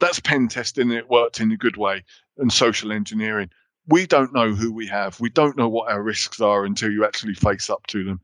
[0.00, 0.90] That's pen testing.
[0.92, 2.04] It worked in a good way
[2.38, 3.50] and social engineering
[3.88, 5.18] we don't know who we have.
[5.20, 8.20] We don't know what our risks are until you actually face up to them.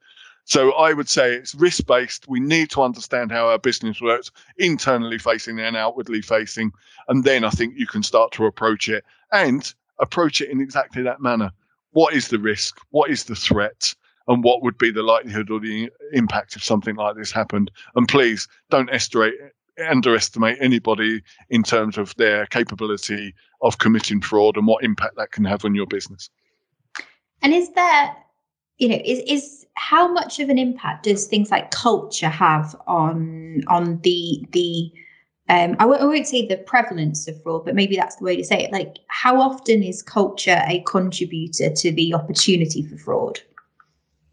[0.49, 2.27] So I would say it's risk based.
[2.27, 6.73] We need to understand how our business works, internally facing and outwardly facing.
[7.07, 11.03] And then I think you can start to approach it and approach it in exactly
[11.03, 11.53] that manner.
[11.91, 12.79] What is the risk?
[12.91, 13.95] What is the threat?
[14.27, 17.71] And what would be the likelihood or the impact if something like this happened?
[17.95, 18.91] And please don't
[19.87, 25.45] underestimate anybody in terms of their capability of committing fraud and what impact that can
[25.45, 26.31] have on your business.
[27.43, 28.17] And is there,
[28.79, 33.63] you know, is is how much of an impact does things like culture have on
[33.69, 34.93] on the the
[35.51, 38.37] um, I w- I won't say the prevalence of fraud, but maybe that's the way
[38.37, 38.73] to say it.
[38.73, 43.41] Like, how often is culture a contributor to the opportunity for fraud?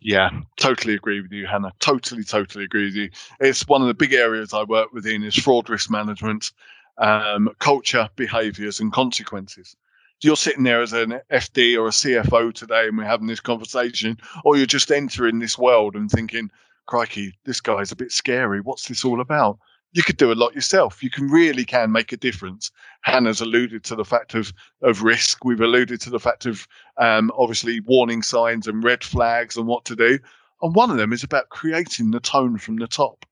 [0.01, 1.71] Yeah, totally agree with you, Hannah.
[1.79, 3.09] Totally, totally agree with you.
[3.39, 6.51] It's one of the big areas I work within is fraud risk management,
[6.97, 9.75] um, culture, behaviours, and consequences.
[10.21, 14.17] You're sitting there as an FD or a CFO today, and we're having this conversation,
[14.43, 16.49] or you're just entering this world and thinking,
[16.87, 18.61] "Crikey, this guy's a bit scary.
[18.61, 19.59] What's this all about?"
[19.95, 21.01] you could do a lot yourself.
[21.01, 22.69] You can really can make a difference.
[23.03, 24.51] Hannah's alluded to the fact of
[24.81, 25.45] of risk.
[25.45, 29.85] We've alluded to the fact of um, obviously warning signs and red flags and what
[29.85, 30.19] to do.
[30.61, 33.25] And one of them is about creating the tone from the top.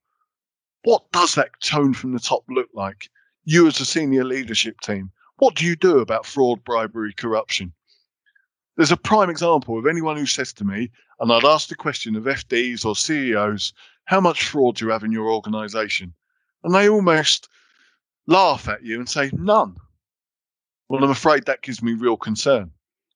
[0.83, 3.09] What does that tone from the top look like?
[3.43, 7.73] You as a senior leadership team, what do you do about fraud, bribery, corruption?
[8.77, 12.15] There's a prime example of anyone who says to me, and I'd ask the question
[12.15, 13.73] of FDs or CEOs,
[14.05, 16.13] how much fraud do you have in your organization?
[16.63, 17.49] and they almost
[18.27, 19.75] laugh at you and say none.
[20.89, 22.71] Well, I'm afraid that gives me real concern.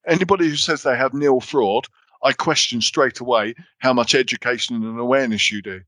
[0.05, 1.87] Anybody who says they have nil fraud,
[2.23, 5.81] I question straight away how much education and awareness you do.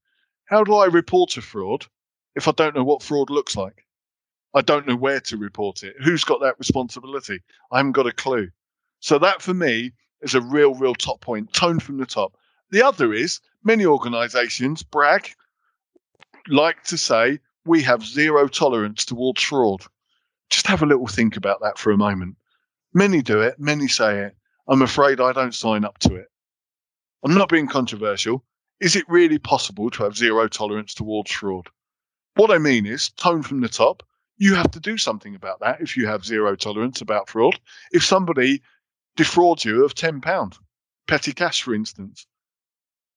[0.46, 1.86] How do I report a fraud
[2.36, 3.86] if I don't know what fraud looks like?
[4.54, 5.96] I don't know where to report it.
[6.04, 7.42] Who's got that responsibility?
[7.72, 8.50] I haven't got a clue.
[9.00, 9.92] So that for me
[10.22, 12.36] is a real, real top point, tone from the top.
[12.72, 15.30] The other is many organizations brag,
[16.48, 19.84] like to say we have zero tolerance towards fraud.
[20.50, 22.36] Just have a little think about that for a moment.
[22.94, 24.36] Many do it, many say it.
[24.68, 26.28] I'm afraid I don't sign up to it.
[27.24, 28.44] I'm not being controversial.
[28.80, 31.68] Is it really possible to have zero tolerance towards fraud?
[32.36, 34.04] What I mean is, tone from the top,
[34.40, 37.60] you have to do something about that if you have zero tolerance about fraud.
[37.92, 38.62] If somebody
[39.18, 40.58] defrauds you of £10,
[41.08, 42.26] petty cash, for instance,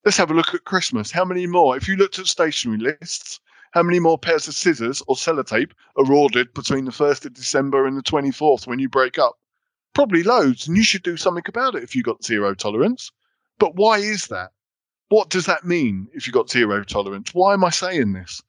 [0.05, 1.13] let's have a look at Christmas.
[1.13, 1.77] How many more?
[1.77, 6.13] If you looked at stationery lists, how many more pairs of scissors or sellotape are
[6.13, 9.39] ordered between the 1st of December and the 24th when you break up?
[9.95, 13.13] Probably loads, and you should do something about it if you've got zero tolerance.
[13.59, 14.51] But why is that?
[15.09, 17.33] What does that mean if you've got zero tolerance?
[17.33, 18.43] Why am I saying this?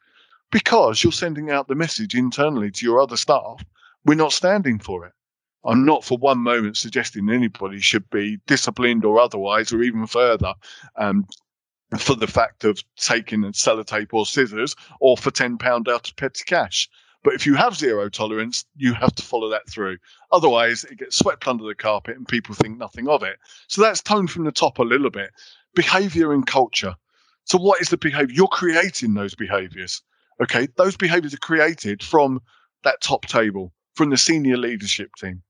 [0.53, 3.65] Because you're sending out the message internally to your other staff
[4.05, 5.13] we're not standing for it.
[5.65, 10.53] I'm not for one moment suggesting anybody should be disciplined or otherwise, or even further,
[10.97, 11.25] um,
[11.97, 16.43] for the fact of taking a sellotape or scissors or for £10 out of petty
[16.45, 16.89] cash.
[17.23, 19.97] But if you have zero tolerance, you have to follow that through.
[20.33, 23.37] Otherwise, it gets swept under the carpet and people think nothing of it.
[23.69, 25.31] So that's tone from the top a little bit.
[25.75, 26.95] Behavior and culture.
[27.45, 28.33] So, what is the behavior?
[28.33, 30.01] You're creating those behaviors.
[30.43, 32.41] Okay, those behaviors are created from
[32.83, 35.41] that top table, from the senior leadership team.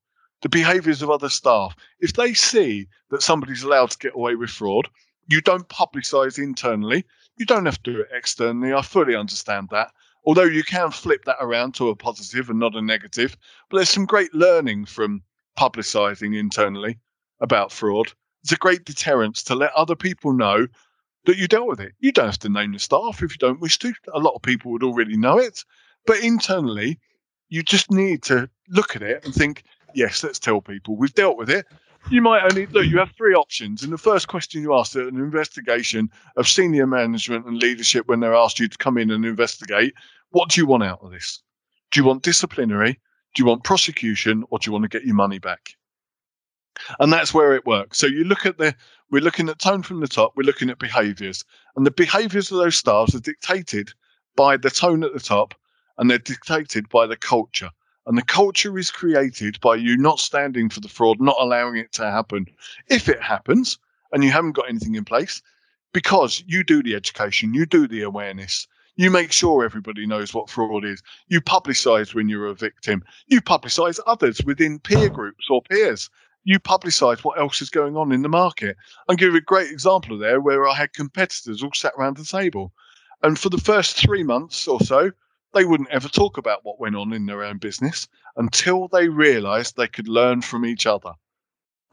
[0.44, 1.76] The behaviors of other staff.
[2.00, 4.88] If they see that somebody's allowed to get away with fraud,
[5.28, 7.06] you don't publicize internally.
[7.38, 8.72] You don't have to do it externally.
[8.72, 9.92] I fully understand that.
[10.26, 13.36] Although you can flip that around to a positive and not a negative.
[13.70, 15.24] But there's some great learning from
[15.58, 17.00] publicizing internally
[17.40, 18.14] about fraud.
[18.44, 20.68] It's a great deterrence to let other people know
[21.26, 21.94] that you dealt with it.
[22.00, 23.94] You don't have to name the staff if you don't wish to.
[24.14, 25.64] A lot of people would already know it.
[26.06, 27.00] But internally,
[27.50, 29.64] you just need to look at it and think,
[29.94, 31.66] yes, let's tell people we've dealt with it.
[32.10, 33.84] You might only look, you have three options.
[33.84, 38.20] And the first question you ask at an investigation of senior management and leadership when
[38.20, 39.94] they're asked you to come in and investigate,
[40.32, 41.42] what do you want out of this?
[41.92, 43.00] Do you want disciplinary?
[43.36, 44.44] Do you want prosecution?
[44.50, 45.76] Or do you want to get your money back?
[47.00, 47.98] And that's where it works.
[47.98, 48.76] So you look at the,
[49.12, 51.46] we're looking at tone from the top, we're looking at behaviors.
[51.76, 53.92] And the behaviors of those staffs are dictated
[54.36, 55.54] by the tone at the top
[55.98, 57.70] and they're dictated by the culture.
[58.06, 61.94] And the culture is created by you not standing for the fraud, not allowing it
[61.94, 62.48] to happen.
[62.90, 63.78] If it happens
[64.12, 65.42] and you haven't got anything in place,
[65.94, 70.50] because you do the education, you do the awareness, you make sure everybody knows what
[70.50, 71.02] fraud is.
[71.28, 73.04] You publicize when you're a victim.
[73.28, 75.14] You publicize others within peer mm.
[75.14, 76.10] groups or peers
[76.44, 78.76] you publicise what else is going on in the market.
[79.08, 82.26] I'll give you a great example there where I had competitors all sat around the
[82.26, 82.74] table.
[83.22, 85.12] And for the first three months or so,
[85.54, 89.78] they wouldn't ever talk about what went on in their own business until they realised
[89.78, 91.14] they could learn from each other.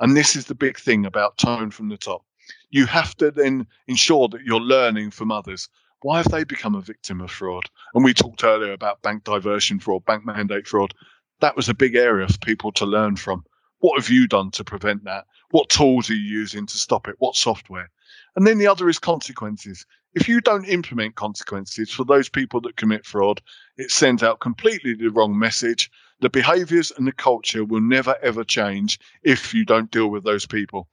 [0.01, 2.25] And this is the big thing about tone from the top.
[2.71, 5.69] You have to then ensure that you're learning from others.
[6.03, 7.69] Why have they become a victim of fraud?
[7.95, 10.95] And we talked earlier about bank diversion fraud, bank mandate fraud.
[11.41, 13.45] That was a big area for people to learn from.
[13.81, 15.25] What have you done to prevent that?
[15.51, 17.17] What tools are you using to stop it?
[17.19, 17.91] What software?
[18.37, 19.87] And then the other is consequences.
[20.15, 23.41] If you don't implement consequences for those people that commit fraud,
[23.77, 25.91] it sends out completely the wrong message.
[26.21, 30.47] The behaviors and the culture will never ever change if you don't deal with those
[30.47, 30.89] people.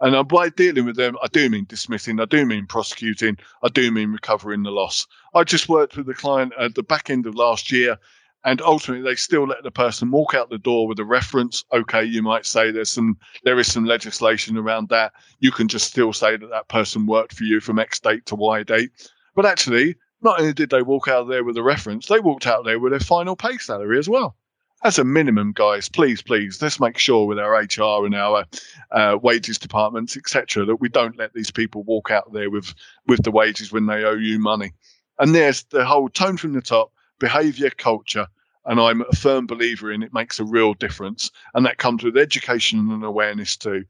[0.00, 3.68] And uh, by dealing with them, I do mean dismissing, I do mean prosecuting, I
[3.68, 5.06] do mean recovering the loss.
[5.34, 7.98] I just worked with a client at the back end of last year
[8.44, 11.64] and ultimately they still let the person walk out the door with a reference.
[11.72, 15.12] Okay you might say there's some there is some legislation around that.
[15.38, 18.34] You can just still say that that person worked for you from x date to
[18.34, 18.90] y date.
[19.34, 22.64] But actually not only did they walk out there with a reference they walked out
[22.64, 24.36] there with their final pay salary as well.
[24.84, 28.44] As a minimum guys please please let's make sure with our hr and our
[28.90, 32.74] uh, wages departments etc that we don't let these people walk out there with
[33.06, 34.72] with the wages when they owe you money.
[35.20, 36.90] And there's the whole tone from the top
[37.22, 38.26] behavior culture
[38.64, 41.30] and I'm a firm believer in it makes a real difference.
[41.54, 43.84] And that comes with education and awareness too.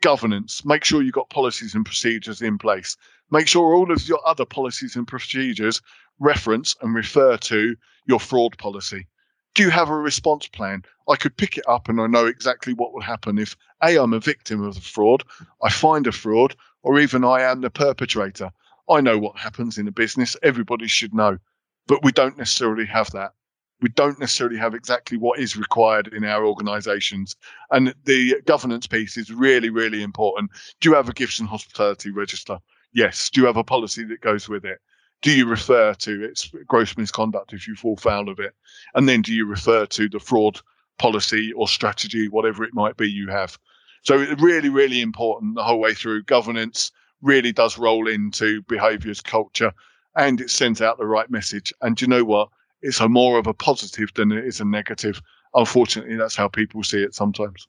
[0.00, 2.96] Governance, make sure you've got policies and procedures in place.
[3.30, 5.80] Make sure all of your other policies and procedures
[6.18, 9.06] reference and refer to your fraud policy.
[9.54, 10.82] Do you have a response plan?
[11.08, 14.12] I could pick it up and I know exactly what will happen if A, I'm
[14.12, 15.22] a victim of the fraud,
[15.62, 18.50] I find a fraud, or even I am the perpetrator.
[18.90, 20.36] I know what happens in a business.
[20.42, 21.38] Everybody should know
[21.86, 23.32] but we don't necessarily have that.
[23.80, 27.36] We don't necessarily have exactly what is required in our organisations,
[27.70, 30.50] and the governance piece is really, really important.
[30.80, 32.58] Do you have a gifts and hospitality register?
[32.92, 33.28] Yes.
[33.28, 34.78] Do you have a policy that goes with it?
[35.20, 38.54] Do you refer to its gross misconduct if you fall foul of it?
[38.94, 40.60] And then do you refer to the fraud
[40.98, 43.58] policy or strategy, whatever it might be you have?
[44.02, 46.24] So really, really important the whole way through.
[46.24, 49.72] Governance really does roll into behaviours, culture,
[50.16, 51.72] and it sends out the right message.
[51.82, 52.48] And you know what?
[52.82, 55.20] It's a more of a positive than it is a negative.
[55.54, 57.66] Unfortunately, that's how people see it sometimes.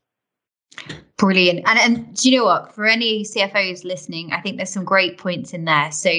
[1.18, 1.62] Brilliant.
[1.66, 2.74] And and do you know what?
[2.76, 5.92] For any CFOs listening, I think there's some great points in there.
[5.92, 6.12] So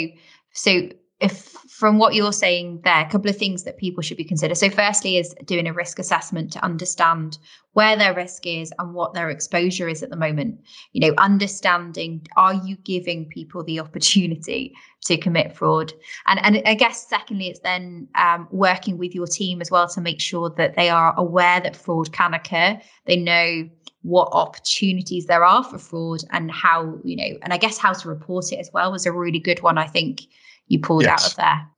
[0.52, 0.88] so
[1.20, 4.56] if from what you're saying there, a couple of things that people should be considered.
[4.56, 7.38] So, firstly, is doing a risk assessment to understand
[7.72, 10.60] where their risk is and what their exposure is at the moment.
[10.92, 14.74] You know, understanding are you giving people the opportunity
[15.06, 15.92] to commit fraud?
[16.26, 20.00] And and I guess secondly, it's then um, working with your team as well to
[20.00, 22.78] make sure that they are aware that fraud can occur.
[23.06, 23.68] They know
[24.06, 28.08] what opportunities there are for fraud and how you know, and I guess how to
[28.08, 29.78] report it as well was a really good one.
[29.78, 30.22] I think
[30.68, 31.24] you pulled yes.
[31.24, 31.68] out of there.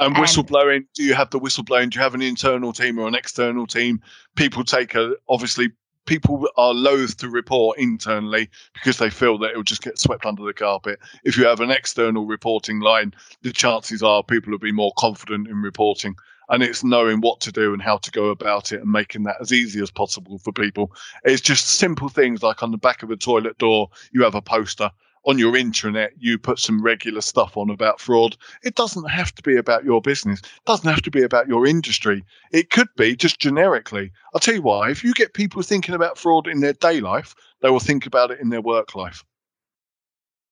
[0.00, 1.90] And um, whistleblowing, do you have the whistleblowing?
[1.90, 4.00] Do you have an internal team or an external team?
[4.36, 5.70] People take a, obviously,
[6.04, 10.24] people are loath to report internally because they feel that it will just get swept
[10.24, 10.98] under the carpet.
[11.24, 15.48] If you have an external reporting line, the chances are people will be more confident
[15.48, 16.16] in reporting.
[16.48, 19.36] And it's knowing what to do and how to go about it and making that
[19.40, 20.92] as easy as possible for people.
[21.24, 24.42] It's just simple things like on the back of a toilet door, you have a
[24.42, 24.90] poster.
[25.24, 28.36] On your intranet you put some regular stuff on about fraud.
[28.62, 30.40] It doesn't have to be about your business.
[30.40, 32.24] It doesn't have to be about your industry.
[32.50, 34.10] It could be just generically.
[34.32, 34.90] I'll tell you why.
[34.90, 38.30] If you get people thinking about fraud in their day life they will think about
[38.30, 39.24] it in their work life.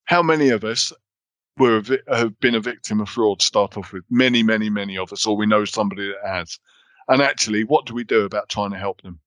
[0.04, 0.92] How many of us
[1.58, 5.26] were have been a victim of fraud start off with many many many of us
[5.26, 6.58] or we know somebody that has
[7.08, 9.18] and actually what do we do about trying to help them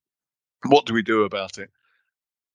[0.67, 1.69] what do we do about it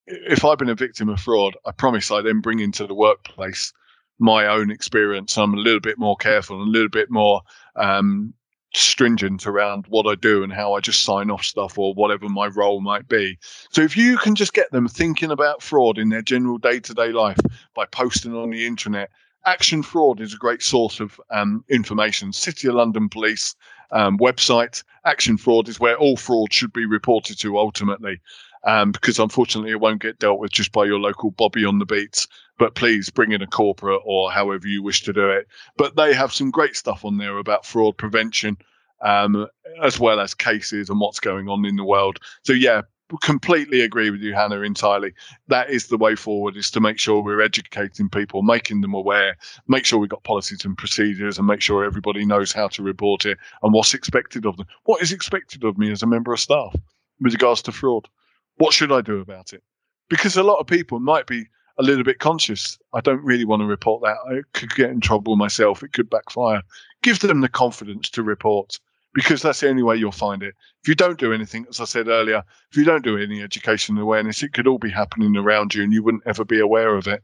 [0.06, 3.72] if I've been a victim of fraud, I promise I then bring into the workplace
[4.18, 5.36] my own experience.
[5.36, 7.42] I'm a little bit more careful and a little bit more
[7.76, 8.32] um,
[8.74, 12.46] stringent around what I do and how I just sign off stuff or whatever my
[12.48, 13.38] role might be.
[13.70, 16.94] So if you can just get them thinking about fraud in their general day to
[16.94, 17.38] day life
[17.74, 19.10] by posting on the internet,
[19.46, 22.32] Action Fraud is a great source of um, information.
[22.32, 23.54] City of London Police
[23.90, 28.20] um, website, Action Fraud is where all fraud should be reported to ultimately
[28.64, 31.86] um, because unfortunately it won't get dealt with just by your local Bobby on the
[31.86, 32.26] beats.
[32.58, 35.46] But please bring in a corporate or however you wish to do it.
[35.76, 38.56] But they have some great stuff on there about fraud prevention,
[39.02, 39.46] um,
[39.82, 42.20] as well as cases and what's going on in the world.
[42.42, 42.82] So yeah,
[43.18, 45.12] completely agree with you, Hannah, entirely.
[45.48, 49.36] That is the way forward: is to make sure we're educating people, making them aware,
[49.68, 53.24] make sure we've got policies and procedures, and make sure everybody knows how to report
[53.26, 54.66] it and what's expected of them.
[54.84, 56.74] What is expected of me as a member of staff
[57.20, 58.08] with regards to fraud?
[58.56, 59.62] What should I do about it?
[60.08, 61.46] Because a lot of people might be
[61.78, 62.78] a little bit conscious.
[62.92, 64.16] I don't really want to report that.
[64.30, 65.82] I could get in trouble myself.
[65.82, 66.62] It could backfire.
[67.02, 68.78] Give them the confidence to report
[69.14, 70.54] because that's the only way you'll find it.
[70.82, 73.94] If you don't do anything, as I said earlier, if you don't do any education
[73.94, 76.96] and awareness, it could all be happening around you and you wouldn't ever be aware
[76.96, 77.22] of it.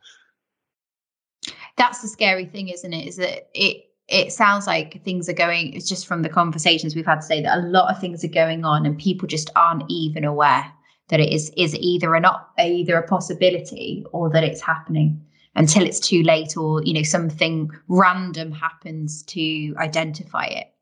[1.76, 3.07] That's the scary thing, isn't it?
[3.07, 7.07] Is that it it sounds like things are going it's just from the conversations we've
[7.07, 10.24] had today that a lot of things are going on and people just aren't even
[10.24, 10.70] aware
[11.09, 15.24] that it is is either a not either a possibility or that it's happening
[15.55, 20.74] until it's too late or you know something random happens to identify it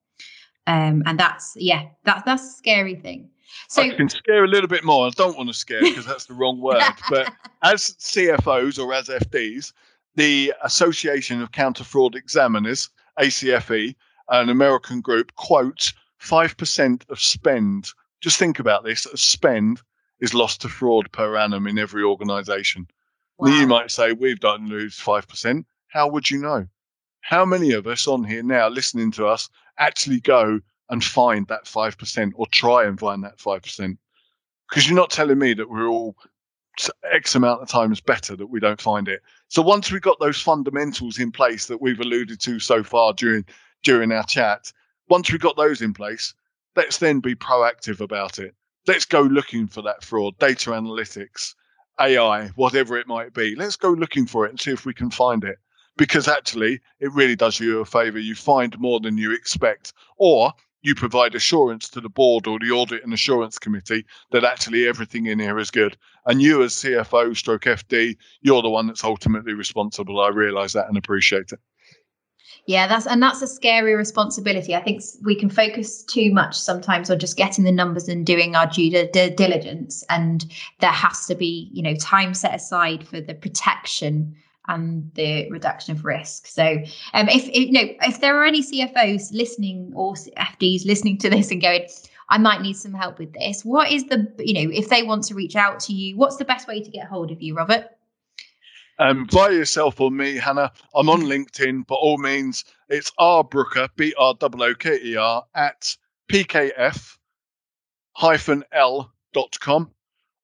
[0.68, 3.28] um, and that's yeah that's that's a scary thing
[3.68, 5.06] so I can scare a little bit more.
[5.06, 6.82] I don't want to scare because that's the wrong word.
[7.10, 9.72] But as CFOs or as FDs,
[10.16, 13.94] the Association of Counter Fraud Examiners, ACFE,
[14.28, 17.90] an American group, quotes 5% of spend.
[18.20, 19.80] Just think about this spend
[20.20, 22.88] is lost to fraud per annum in every organization.
[23.38, 23.48] Wow.
[23.50, 25.64] You might say, we've done lose 5%.
[25.88, 26.66] How would you know?
[27.20, 29.48] How many of us on here now listening to us
[29.78, 30.60] actually go
[30.90, 33.98] and find that 5% or try and find that 5%?
[34.68, 36.16] Because you're not telling me that we're all
[37.10, 39.20] X amount of times better that we don't find it.
[39.48, 43.44] So once we've got those fundamentals in place that we've alluded to so far during
[43.82, 44.72] during our chat,
[45.08, 46.34] once we've got those in place,
[46.76, 48.54] let's then be proactive about it
[48.88, 51.54] let's go looking for that fraud, data analytics,
[52.00, 53.54] AI, whatever it might be.
[53.54, 55.58] Let's go looking for it and see if we can find it.
[55.98, 58.18] Because actually, it really does you a favor.
[58.18, 62.70] You find more than you expect, or you provide assurance to the board or the
[62.70, 65.96] audit and assurance committee that actually everything in here is good.
[66.24, 70.20] And you, as CFO stroke FD, you're the one that's ultimately responsible.
[70.20, 71.58] I realize that and appreciate it.
[72.66, 74.74] Yeah, that's and that's a scary responsibility.
[74.74, 78.54] I think we can focus too much sometimes on just getting the numbers and doing
[78.54, 80.44] our due diligence, and
[80.80, 84.36] there has to be, you know, time set aside for the protection
[84.68, 86.46] and the reduction of risk.
[86.46, 86.78] So,
[87.14, 91.30] um, if, if you know, if there are any CFOs listening or FDs listening to
[91.30, 91.88] this and going,
[92.28, 93.64] I might need some help with this.
[93.64, 96.44] What is the, you know, if they want to reach out to you, what's the
[96.44, 97.86] best way to get hold of you, Robert?
[99.00, 101.86] Um, by yourself or me, Hannah, I'm on LinkedIn.
[101.86, 105.96] By all means, it's R Brooker, B R O O K E R, at
[106.30, 107.16] pkf
[108.16, 109.90] hyphen L dot com.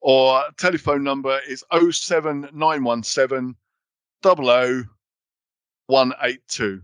[0.00, 3.56] Or telephone number is 07917
[4.24, 6.82] 182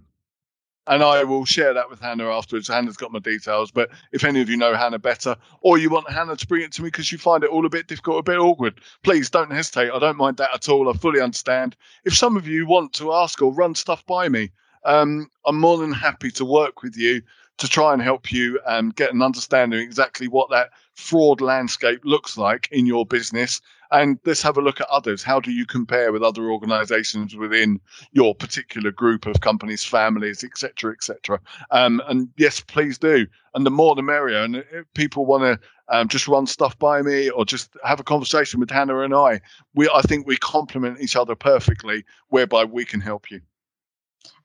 [0.91, 2.67] and I will share that with Hannah afterwards.
[2.67, 6.11] Hannah's got my details, but if any of you know Hannah better, or you want
[6.11, 8.23] Hannah to bring it to me because you find it all a bit difficult, a
[8.23, 9.93] bit awkward, please don't hesitate.
[9.93, 10.89] I don't mind that at all.
[10.89, 11.77] I fully understand.
[12.05, 14.51] If some of you want to ask or run stuff by me,
[14.85, 17.23] um, I'm more than happy to work with you
[17.61, 22.37] to try and help you um, get an understanding exactly what that fraud landscape looks
[22.37, 23.61] like in your business
[23.93, 25.23] and let's have a look at others.
[25.23, 27.81] How do you compare with other organizations within
[28.13, 31.41] your particular group of companies, families, etc., etc.?
[31.71, 33.27] Um, and yes, please do.
[33.55, 34.39] And the more the merrier.
[34.39, 35.59] And if people want to
[35.89, 39.41] um, just run stuff by me or just have a conversation with Hannah and I,
[39.75, 43.41] we I think we complement each other perfectly, whereby we can help you.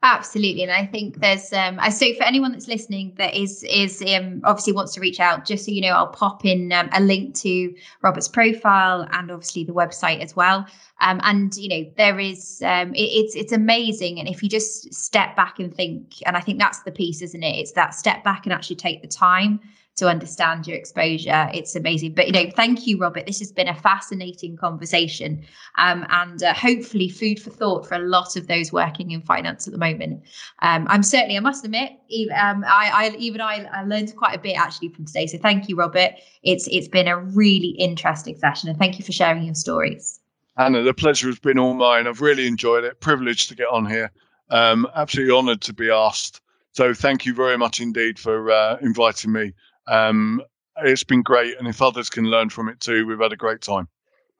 [0.07, 1.79] Absolutely, and I think there's um.
[1.89, 5.65] So for anyone that's listening that is is um obviously wants to reach out, just
[5.65, 9.73] so you know, I'll pop in um, a link to Robert's profile and obviously the
[9.73, 10.67] website as well.
[11.01, 14.93] Um, and you know there is um, it, it's it's amazing, and if you just
[14.93, 17.55] step back and think, and I think that's the piece, isn't it?
[17.57, 19.59] It's that step back and actually take the time
[19.95, 21.49] to understand your exposure.
[21.53, 22.13] It's amazing.
[22.13, 23.25] But, you know, thank you, Robert.
[23.25, 25.45] This has been a fascinating conversation
[25.77, 29.67] um, and uh, hopefully food for thought for a lot of those working in finance
[29.67, 30.23] at the moment.
[30.61, 34.35] Um, I'm certainly, I must admit, even, um, I, I, even I, I learned quite
[34.35, 35.27] a bit actually from today.
[35.27, 36.11] So thank you, Robert.
[36.43, 40.19] It's It's been a really interesting session and thank you for sharing your stories.
[40.57, 42.05] Hannah, the pleasure has been all mine.
[42.05, 42.99] I've really enjoyed it.
[42.99, 44.11] Privileged to get on here.
[44.49, 46.41] Um, absolutely honoured to be asked.
[46.73, 49.53] So thank you very much indeed for uh, inviting me.
[49.87, 50.41] Um,
[50.77, 53.61] it's been great, and if others can learn from it too, we've had a great
[53.61, 53.87] time.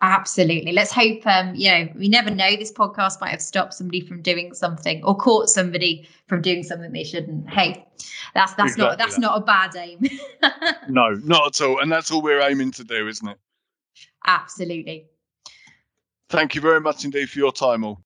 [0.02, 0.74] Absolutely.
[0.74, 1.26] Let's hope.
[1.26, 2.56] Um, you know, we never know.
[2.58, 6.92] This podcast might have stopped somebody from doing something, or caught somebody from doing something
[6.92, 7.50] they shouldn't.
[7.50, 7.86] Hey,
[8.34, 9.22] that's that's exactly not that's that.
[9.22, 10.08] not a bad aim.
[10.90, 11.80] no, not at all.
[11.80, 13.38] And that's all we're aiming to do, isn't it?
[14.28, 15.08] Absolutely.
[16.30, 18.02] Thank you very much indeed for your time, all.